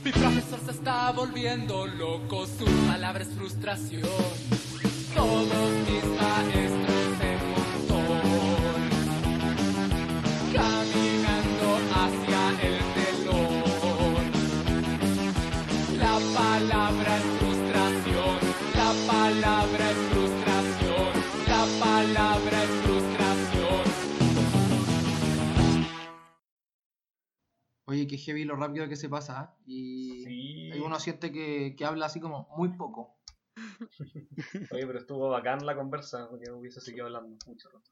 [0.04, 4.02] Mi profesor se está volviendo loco, su palabra es frustración.
[5.14, 5.75] Todos
[28.26, 29.56] heavy lo rápido que se pasa, ¿ah?
[29.66, 30.70] Y Sí.
[30.72, 33.16] hay uno siente que, que habla así como muy poco.
[34.72, 37.90] Oye, pero estuvo bacán la conversa, porque hubiese seguido hablando mucho rato.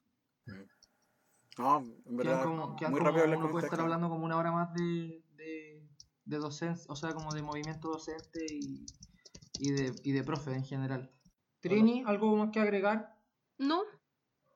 [1.57, 5.23] No, en verdad, como, muy rápido uno puede estar hablando como una hora más de,
[5.37, 5.87] de,
[6.25, 8.85] de docencia, o sea, como de movimiento docente y,
[9.57, 11.11] y, de, y de profe en general.
[11.61, 13.17] Trini, ¿algo más que agregar?
[13.57, 13.83] ¿No?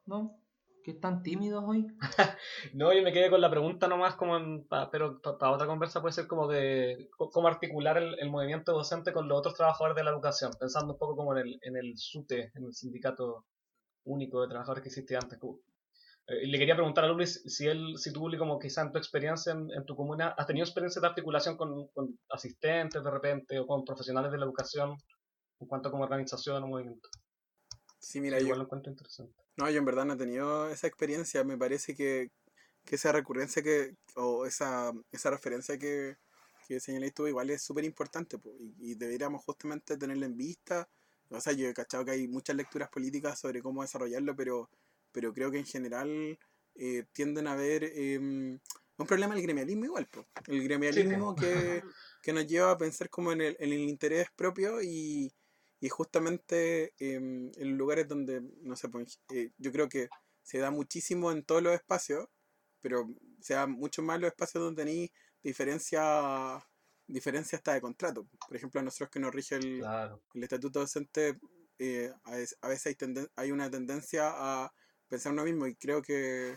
[0.06, 0.38] ¿No?
[0.84, 1.88] ¿Que están tímidos hoy?
[2.74, 6.14] No, yo me quedé con la pregunta nomás, como en- pero para otra conversa puede
[6.14, 10.52] ser como de cómo articular el, movimiento docente con los otros trabajadores de la educación,
[10.60, 13.46] pensando un poco como en el, SUTE, en el sindicato
[14.06, 15.40] único de trabajadores que existía antes.
[16.28, 19.52] Eh, le quería preguntar a Luis si él, si tú, como quizá en tu experiencia
[19.54, 23.68] en, en tu comuna, has tenido experiencia de articulación con, con asistentes de repente o
[23.68, 24.96] con profesionales de la educación
[25.60, 27.10] en cuanto a como organización o movimiento.
[28.00, 29.36] Sí, mira, Igual yo, lo encuentro interesante.
[29.58, 31.44] no, yo en verdad no he tenido esa experiencia.
[31.44, 32.32] Me parece que,
[32.86, 36.18] que esa recurrencia que, o esa, esa referencia que,
[36.68, 40.88] que señaláis tú igual es súper importante po, y, y deberíamos justamente tenerla en vista.
[41.30, 44.70] O sea, yo he cachado que hay muchas lecturas políticas sobre cómo desarrollarlo, pero,
[45.12, 46.40] pero creo que en general
[46.76, 48.58] eh, tienden a haber em,
[48.98, 50.08] un problema del gremialismo igual.
[50.08, 50.26] po.
[50.48, 51.84] El gremialismo que,
[52.24, 55.32] que nos lleva a pensar como en el, en el interés propio y,
[55.80, 60.10] y justamente em, en lugares donde, no sé, pues, eh, yo creo que
[60.44, 62.28] se da muchísimo en todos los espacios,
[62.82, 63.08] pero
[63.42, 65.12] se da mucho más en los espacios donde tenéis
[65.44, 66.60] diferencia,
[67.08, 68.28] diferencia hasta de contrato.
[68.48, 70.22] Por ejemplo, a nosotros que nos rige el, Claro.
[70.34, 71.40] el estatuto docente,
[71.78, 72.32] eh, a
[72.68, 74.74] veces, hay, tenden- hay una tendencia a
[75.08, 76.56] pensar uno mismo y creo que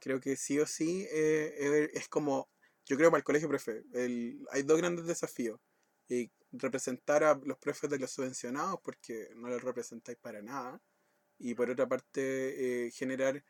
[0.00, 2.48] creo que sí o sí eh, es como,
[2.86, 5.60] yo creo para el colegio profe, el, hay dos grandes desafíos.
[6.08, 10.80] Y representar a los profes de los subvencionados porque no los representáis para nada.
[11.38, 13.44] Y por otra parte, eh, generar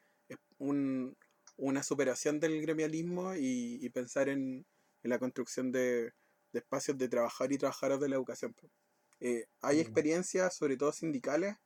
[0.59, 1.17] un,
[1.57, 4.67] una superación del gremialismo y, y pensar en,
[5.03, 6.13] en la construcción de,
[6.53, 8.55] de espacios de trabajar y trabajadoras de la educación.
[9.21, 9.81] Eh, hay Mm.
[9.81, 11.57] experiencias, sobre todo sindicales,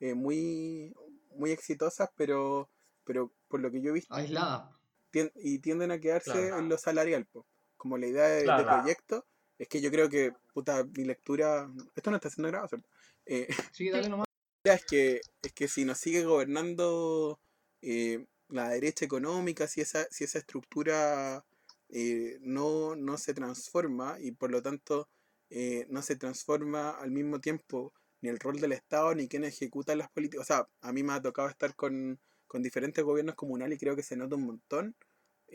[0.00, 0.94] eh, muy,
[1.34, 2.70] muy exitosas, pero,
[3.04, 4.70] pero por lo que yo he visto, Aislada.
[5.12, 6.58] tien- y tienden a quedarse Claro.
[6.58, 7.26] en lo salarial.
[7.26, 7.46] po.
[7.76, 9.26] Como la idea de, proyecto,
[9.58, 12.88] es que yo creo que, puta, mi lectura, esto no está siendo grabado, ¿cierto?
[13.26, 14.26] Eh, Sí, dale nomás.
[14.64, 17.40] es que, es que si nos sigue gobernando
[17.82, 21.44] eh, la derecha económica, si esa, si esa estructura
[21.88, 25.08] eh, no, no se transforma y por lo tanto
[25.50, 29.94] eh, no se transforma al mismo tiempo ni el rol del Estado ni quien ejecuta
[29.96, 30.42] las políticas.
[30.42, 33.96] O sea, a mí me ha tocado estar con, con diferentes gobiernos comunales y creo
[33.96, 34.96] que se nota un montón.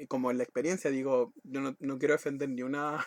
[0.07, 3.05] como en la experiencia, digo, yo no, no quiero defender ni una,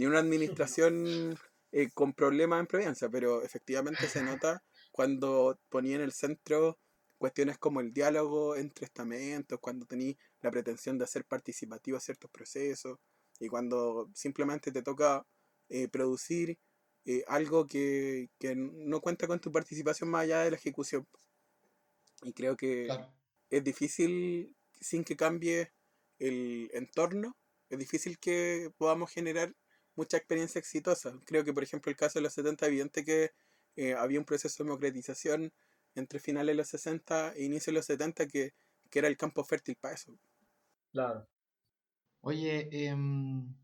[0.00, 1.38] ni una administración
[1.72, 6.78] eh, con problemas en Providencia, pero efectivamente se nota cuando ponía en el centro
[7.18, 12.98] cuestiones como el diálogo entre estamentos, cuando tenéis la pretensión de hacer participativos ciertos procesos,
[13.38, 15.26] y cuando simplemente te toca
[15.68, 16.58] eh, producir
[17.04, 21.06] eh, algo que, que no cuenta con tu participación más allá de la ejecución.
[22.22, 23.12] Y creo que Claro.
[23.50, 25.72] es difícil, sin que cambie
[26.18, 27.36] el entorno,
[27.68, 29.54] es difícil que podamos generar
[29.96, 31.12] mucha experiencia exitosa.
[31.24, 33.32] Creo que, por ejemplo, el caso de los 70 es evidente que
[33.76, 35.52] eh, había un proceso de democratización
[35.94, 38.54] entre finales de los 60 e inicios de los 70 que,
[38.90, 40.16] que era el campo fértil para eso.
[40.92, 41.26] Claro.
[42.22, 43.54] Oye, em,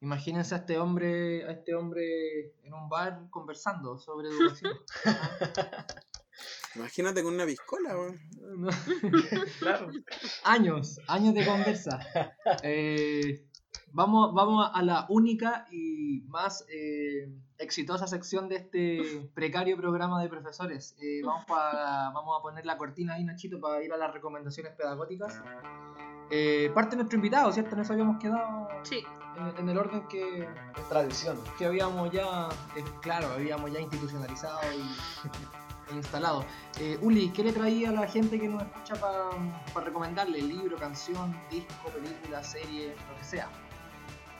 [0.00, 4.72] imagínense a este hombre, a este hombre en un bar conversando sobre educación.
[6.74, 8.20] Imagínate con una piscola, weón.
[8.56, 8.68] No.
[9.60, 9.90] Claro.
[10.42, 12.00] años, años de conversa.
[12.62, 13.46] Eh,
[13.94, 20.28] vamos, vamos a la única y más eh, exitosa sección de este precario programa de
[20.28, 20.94] profesores.
[21.00, 24.72] Eh, vamos, para, vamos a poner la cortina ahí, Nachito, para ir a las recomendaciones
[24.74, 25.40] pedagógicas.
[26.30, 27.76] Eh, parte nuestro invitado, ¿cierto?
[27.76, 29.02] Nos habíamos quedado Sí.
[29.38, 30.48] en, en el orden que,
[30.88, 31.38] tradición.
[31.56, 36.44] que habíamos ya, eh, claro, habíamos ya institucionalizado y e instalado.
[36.80, 40.40] Eh, Uli, ¿qué le traía a la gente que nos escucha para recomendarle?
[40.40, 43.48] ¿Libro, canción, disco, película, serie, lo que sea?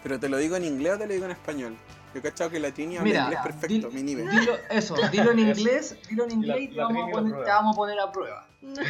[0.05, 1.77] ¿Pero te lo digo en inglés o te lo digo en español?
[2.13, 4.31] Yo he cachado que la Trini habla Mira, inglés perfecto, di- mi nivel.
[4.31, 7.11] Dilo, eso, dilo en inglés, dilo en Y la- inglés y te la vamos, a
[7.13, 8.49] poner, te vamos a poner a prueba.
[8.65, 8.83] No.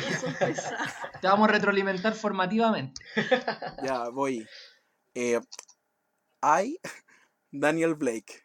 [1.20, 3.00] Te vamos a retroalimentar formativamente.
[3.82, 4.46] Ya, voy.
[5.14, 5.40] Eh,
[6.42, 6.78] I,
[7.50, 8.44] Daniel Blake.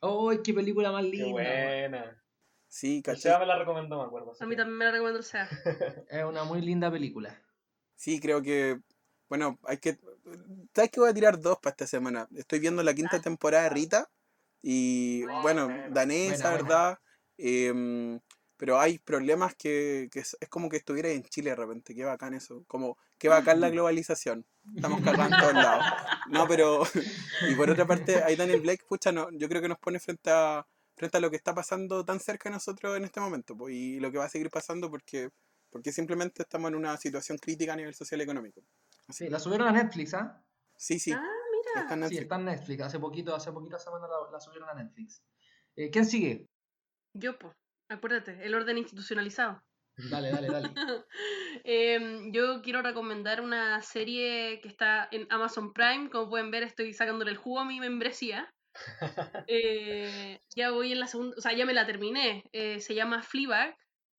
[0.00, 1.30] ¡Ay, qué película más Qué linda!
[1.32, 2.22] buena.
[2.68, 3.20] Sí, El ¿cachai?
[3.22, 4.32] Seba me la recomendó, me acuerdo.
[4.32, 5.48] así A mí que- también me la recomiendo el SEA.
[6.08, 7.38] Es una muy linda película.
[7.96, 8.78] Sí, creo que.
[9.28, 9.98] Bueno, hay que.
[10.74, 12.28] ¿Sabes que voy a tirar dos para esta semana?
[12.34, 14.10] Estoy viendo la quinta temporada de Rita.
[14.62, 16.62] Y bueno, danesa, Buena, buena.
[16.62, 16.98] ¿verdad?
[17.36, 18.20] Em,
[18.56, 21.94] pero hay problemas que, que es, es como que estuviera en Chile de repente.
[21.94, 22.64] Qué bacán eso.
[22.68, 24.46] Como, qué bacán la globalización.
[24.76, 25.84] Estamos cagando en todos lados.
[26.28, 26.82] No, pero.
[27.50, 30.30] Y por otra parte, ahí Daniel Blake, pucha, no, yo creo que nos pone frente
[30.30, 30.64] a,
[30.94, 33.56] frente a lo que está pasando tan cerca de nosotros en este momento.
[33.56, 35.30] pues, y lo que va a seguir pasando porque,
[35.68, 38.62] porque simplemente estamos en una situación crítica a nivel social y económico.
[39.12, 40.42] Sí, la subieron a Netflix, ¿ah?
[40.76, 41.12] Sí, sí.
[41.12, 41.82] Ah, mira.
[41.82, 42.22] está en Sí, Netflix.
[42.22, 42.82] está en Netflix.
[42.82, 45.22] Hace poquito, hace poquito semana la, la subieron a Netflix.
[45.76, 46.46] Eh, ¿Quién sigue?
[47.14, 47.54] Yo, pues,
[47.90, 49.60] acuérdate, el orden institucionalizado.
[50.10, 50.70] Dale, dale, dale.
[51.64, 56.08] Em, yo quiero recomendar una serie que está en Amazon Prime.
[56.10, 58.50] Como pueden ver, estoy sacándole el jugo a mi membresía.
[59.48, 62.44] Eh, ya voy en la segunda, o sea, ya me la terminé.
[62.52, 63.76] Eh, se llama Fleabag.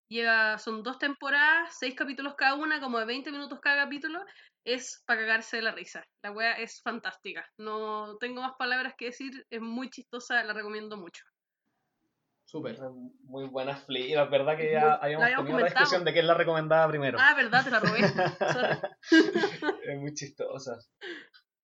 [0.09, 4.23] Lleva, son dos temporadas, seis capítulos cada una, como de 20 minutos cada capítulo.
[4.65, 6.05] Es para cagarse de la risa.
[6.21, 7.45] La wea es fantástica.
[7.57, 9.45] No tengo más palabras que decir.
[9.49, 11.23] Es muy chistosa, la recomiendo mucho.
[12.45, 12.77] Súper.
[13.23, 16.33] Muy buena flip, verdad que ya la habíamos habíamos tenido la discusión de quién la
[16.35, 17.17] recomendaba primero.
[17.19, 17.99] Ah, verdad, te la robé.
[19.83, 20.77] Es muy chistosa.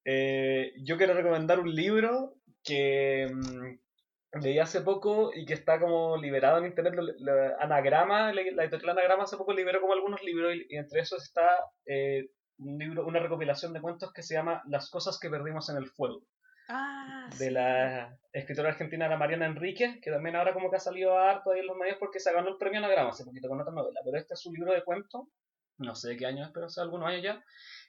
[0.06, 6.18] Eh, yo quiero recomendar un libro que mm, leí hace poco y que está como
[6.18, 6.94] liberado en internet.
[6.96, 11.02] Lo- lo- Anagrama, la editorial Anagrama hace poco liberó como algunos libros y, y entre
[11.02, 11.48] esos está
[11.86, 12.30] eh,
[12.60, 15.88] un libro, una recopilación de cuentos que se llama Las cosas que perdimos en el
[15.88, 16.24] fuego.
[16.72, 17.50] Ah, de sí.
[17.50, 21.62] la escritora argentina la Mariana Enrique, que también ahora como que ha salido harto ahí
[21.62, 24.20] en los medios porque se ganó el premio Anagrama hace poquito con otra novela, pero
[24.20, 25.24] este es su libro de cuentos,
[25.80, 27.44] no sé de qué año es, pero hace algunos años ya,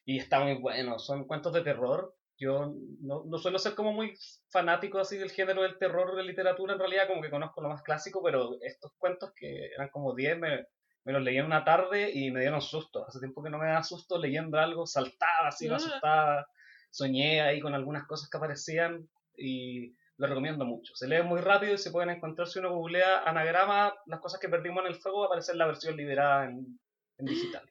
[0.06, 2.14] y está muy bueno, son cuentos de terror.
[2.38, 4.14] Yo no, no suelo ser como muy
[4.48, 7.82] fanático así del género del terror de literatura, en realidad como que conozco lo más
[7.82, 10.66] clásico, pero estos cuentos que eran como 10 me,
[11.04, 13.06] me los leí en una tarde y me dieron susto.
[13.06, 15.76] Hace tiempo que no me da susto leyendo algo, saltaba así, me Ah.
[15.76, 16.46] asustaba,
[16.90, 20.94] soñé ahí con algunas cosas que aparecían y lo recomiendo mucho.
[20.94, 24.48] Se lee muy rápido y se pueden encontrar si uno googlea anagrama, las cosas que
[24.50, 26.78] perdimos en el fuego, va a aparecer la versión liberada en,
[27.18, 27.70] en digital.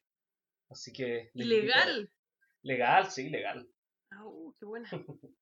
[0.69, 1.29] Así que...
[1.35, 2.09] Ilegal.
[2.63, 3.67] Legal, sí, legal.
[4.11, 4.89] Ah, uh, qué buena.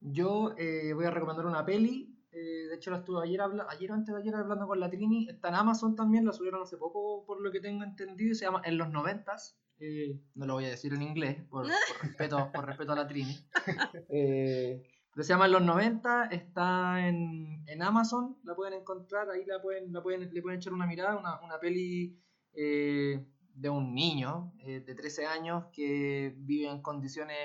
[0.00, 2.08] Yo eh, voy a recomendar una peli.
[2.30, 5.28] Eh, de hecho, la estuve ayer, ayer o antes de ayer hablando con la Trini.
[5.28, 8.34] Está en Amazon también, la subieron hace poco, por lo que tengo entendido.
[8.34, 9.58] Se llama En los noventas.
[9.80, 13.06] eh, no lo voy a decir en inglés, por, por respeto, por respeto a la
[13.06, 13.36] Trini.
[14.10, 14.82] Eh,
[15.14, 19.60] pero se llama En los 90, está en, en Amazon, la pueden encontrar, ahí la
[19.60, 22.20] pueden, la pueden, le pueden echar una mirada, una, una peli
[22.52, 27.36] eh, de un niño de 13 años que vive en condiciones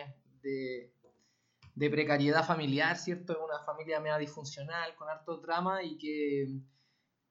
[0.43, 0.92] de,
[1.75, 3.43] de precariedad familiar, ¿cierto?
[3.43, 6.47] Una familia media disfuncional, con harto drama y que,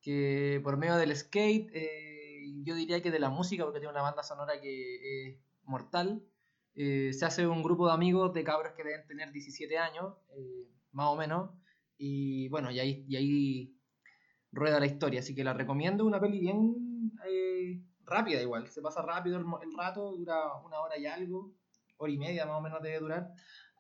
[0.01, 4.03] que por medio del skate, eh, yo diría que de la música, porque tiene una
[4.03, 6.23] banda sonora que es mortal,
[6.75, 10.69] eh, se hace un grupo de amigos de cabros que deben tener 17 años, eh,
[10.93, 11.51] más o menos,
[11.99, 13.77] y bueno, y ahí, y ahí
[14.51, 19.03] rueda la historia, así que la recomiendo, una peli bien eh, rápida igual, se pasa
[19.03, 21.55] rápido el, el rato, dura una hora y algo,
[21.99, 23.33] hora y media más o menos debe durar,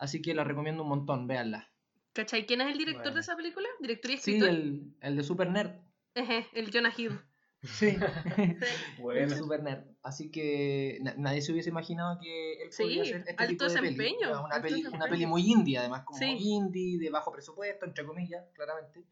[0.03, 1.71] así que la recomiendo un montón, véanla.
[2.13, 2.45] ¿Cachai?
[2.47, 3.15] ¿Quién es el director Bueno.
[3.15, 3.69] de esa película?
[3.81, 4.49] ¿Director y Sí, escritor?
[4.51, 5.73] el, el de Super Nerd.
[6.15, 7.19] Ejé, el Jonah Hill.
[7.63, 7.87] Sí.
[8.37, 8.59] el
[8.99, 9.85] Bueno, de Super Nerd.
[10.03, 13.65] Así que na- nadie se hubiese imaginado que él Sí, podría hacer este alto tipo
[13.65, 13.83] de peli.
[13.95, 15.11] desempeño, Una, una alto peli, una desempeño.
[15.13, 16.37] peli muy indie, además, como Sí.
[16.41, 19.05] indie, de bajo presupuesto, entre comillas, claramente.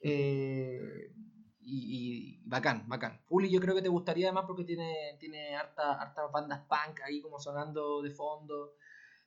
[0.00, 1.12] Eh,
[1.60, 3.20] y, y bacán, bacán.
[3.28, 7.20] Uli, yo creo que te gustaría además porque tiene, tiene harta, hartas bandas punk ahí
[7.20, 8.74] como sonando de fondo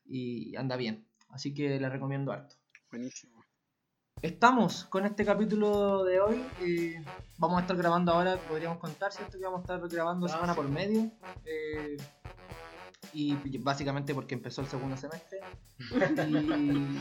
[0.05, 1.07] y anda bien.
[1.29, 2.55] Así que la recomiendo harto.
[2.91, 3.43] Buenísimo.
[4.21, 6.41] Estamos con este capítulo de hoy.
[6.61, 7.03] eh,
[7.37, 9.37] vamos a estar grabando ahora, podríamos contar, ¿cierto?
[9.37, 10.57] Que vamos a estar grabando Ah, semana sí.
[10.57, 11.11] por medio.
[11.45, 11.97] eh,
[13.13, 15.39] y básicamente porque empezó el segundo semestre.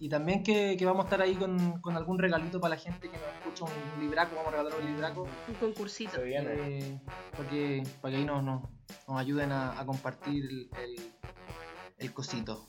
[0.00, 2.80] Y, y también que, que vamos a estar ahí con, con algún regalito para la
[2.80, 4.36] gente que nos escucha un libraco.
[4.36, 5.22] Vamos a regalar un libraco.
[5.48, 6.12] Un concursito.
[6.16, 6.78] se viene.
[6.78, 7.00] eh,
[7.36, 8.62] para, que, para que ahí nos, nos,
[9.08, 10.96] nos ayuden a, a compartir el, el,
[11.98, 12.66] el cosito.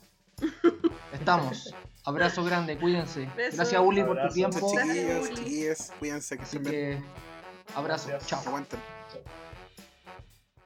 [1.12, 1.74] Estamos.
[2.04, 3.28] Abrazo grande, cuídense.
[3.36, 3.56] Besos.
[3.56, 4.72] Gracias, Uli, por tu tiempo.
[4.72, 5.34] Gracias, Chiquillos, Uli.
[5.36, 7.02] chiquillas, cuídense que Así estén bien.
[7.02, 8.08] que, abrazo.
[8.08, 8.30] Gracias.
[8.30, 8.42] Chao.
[8.46, 8.80] Aguanten.
[9.12, 9.22] Chao.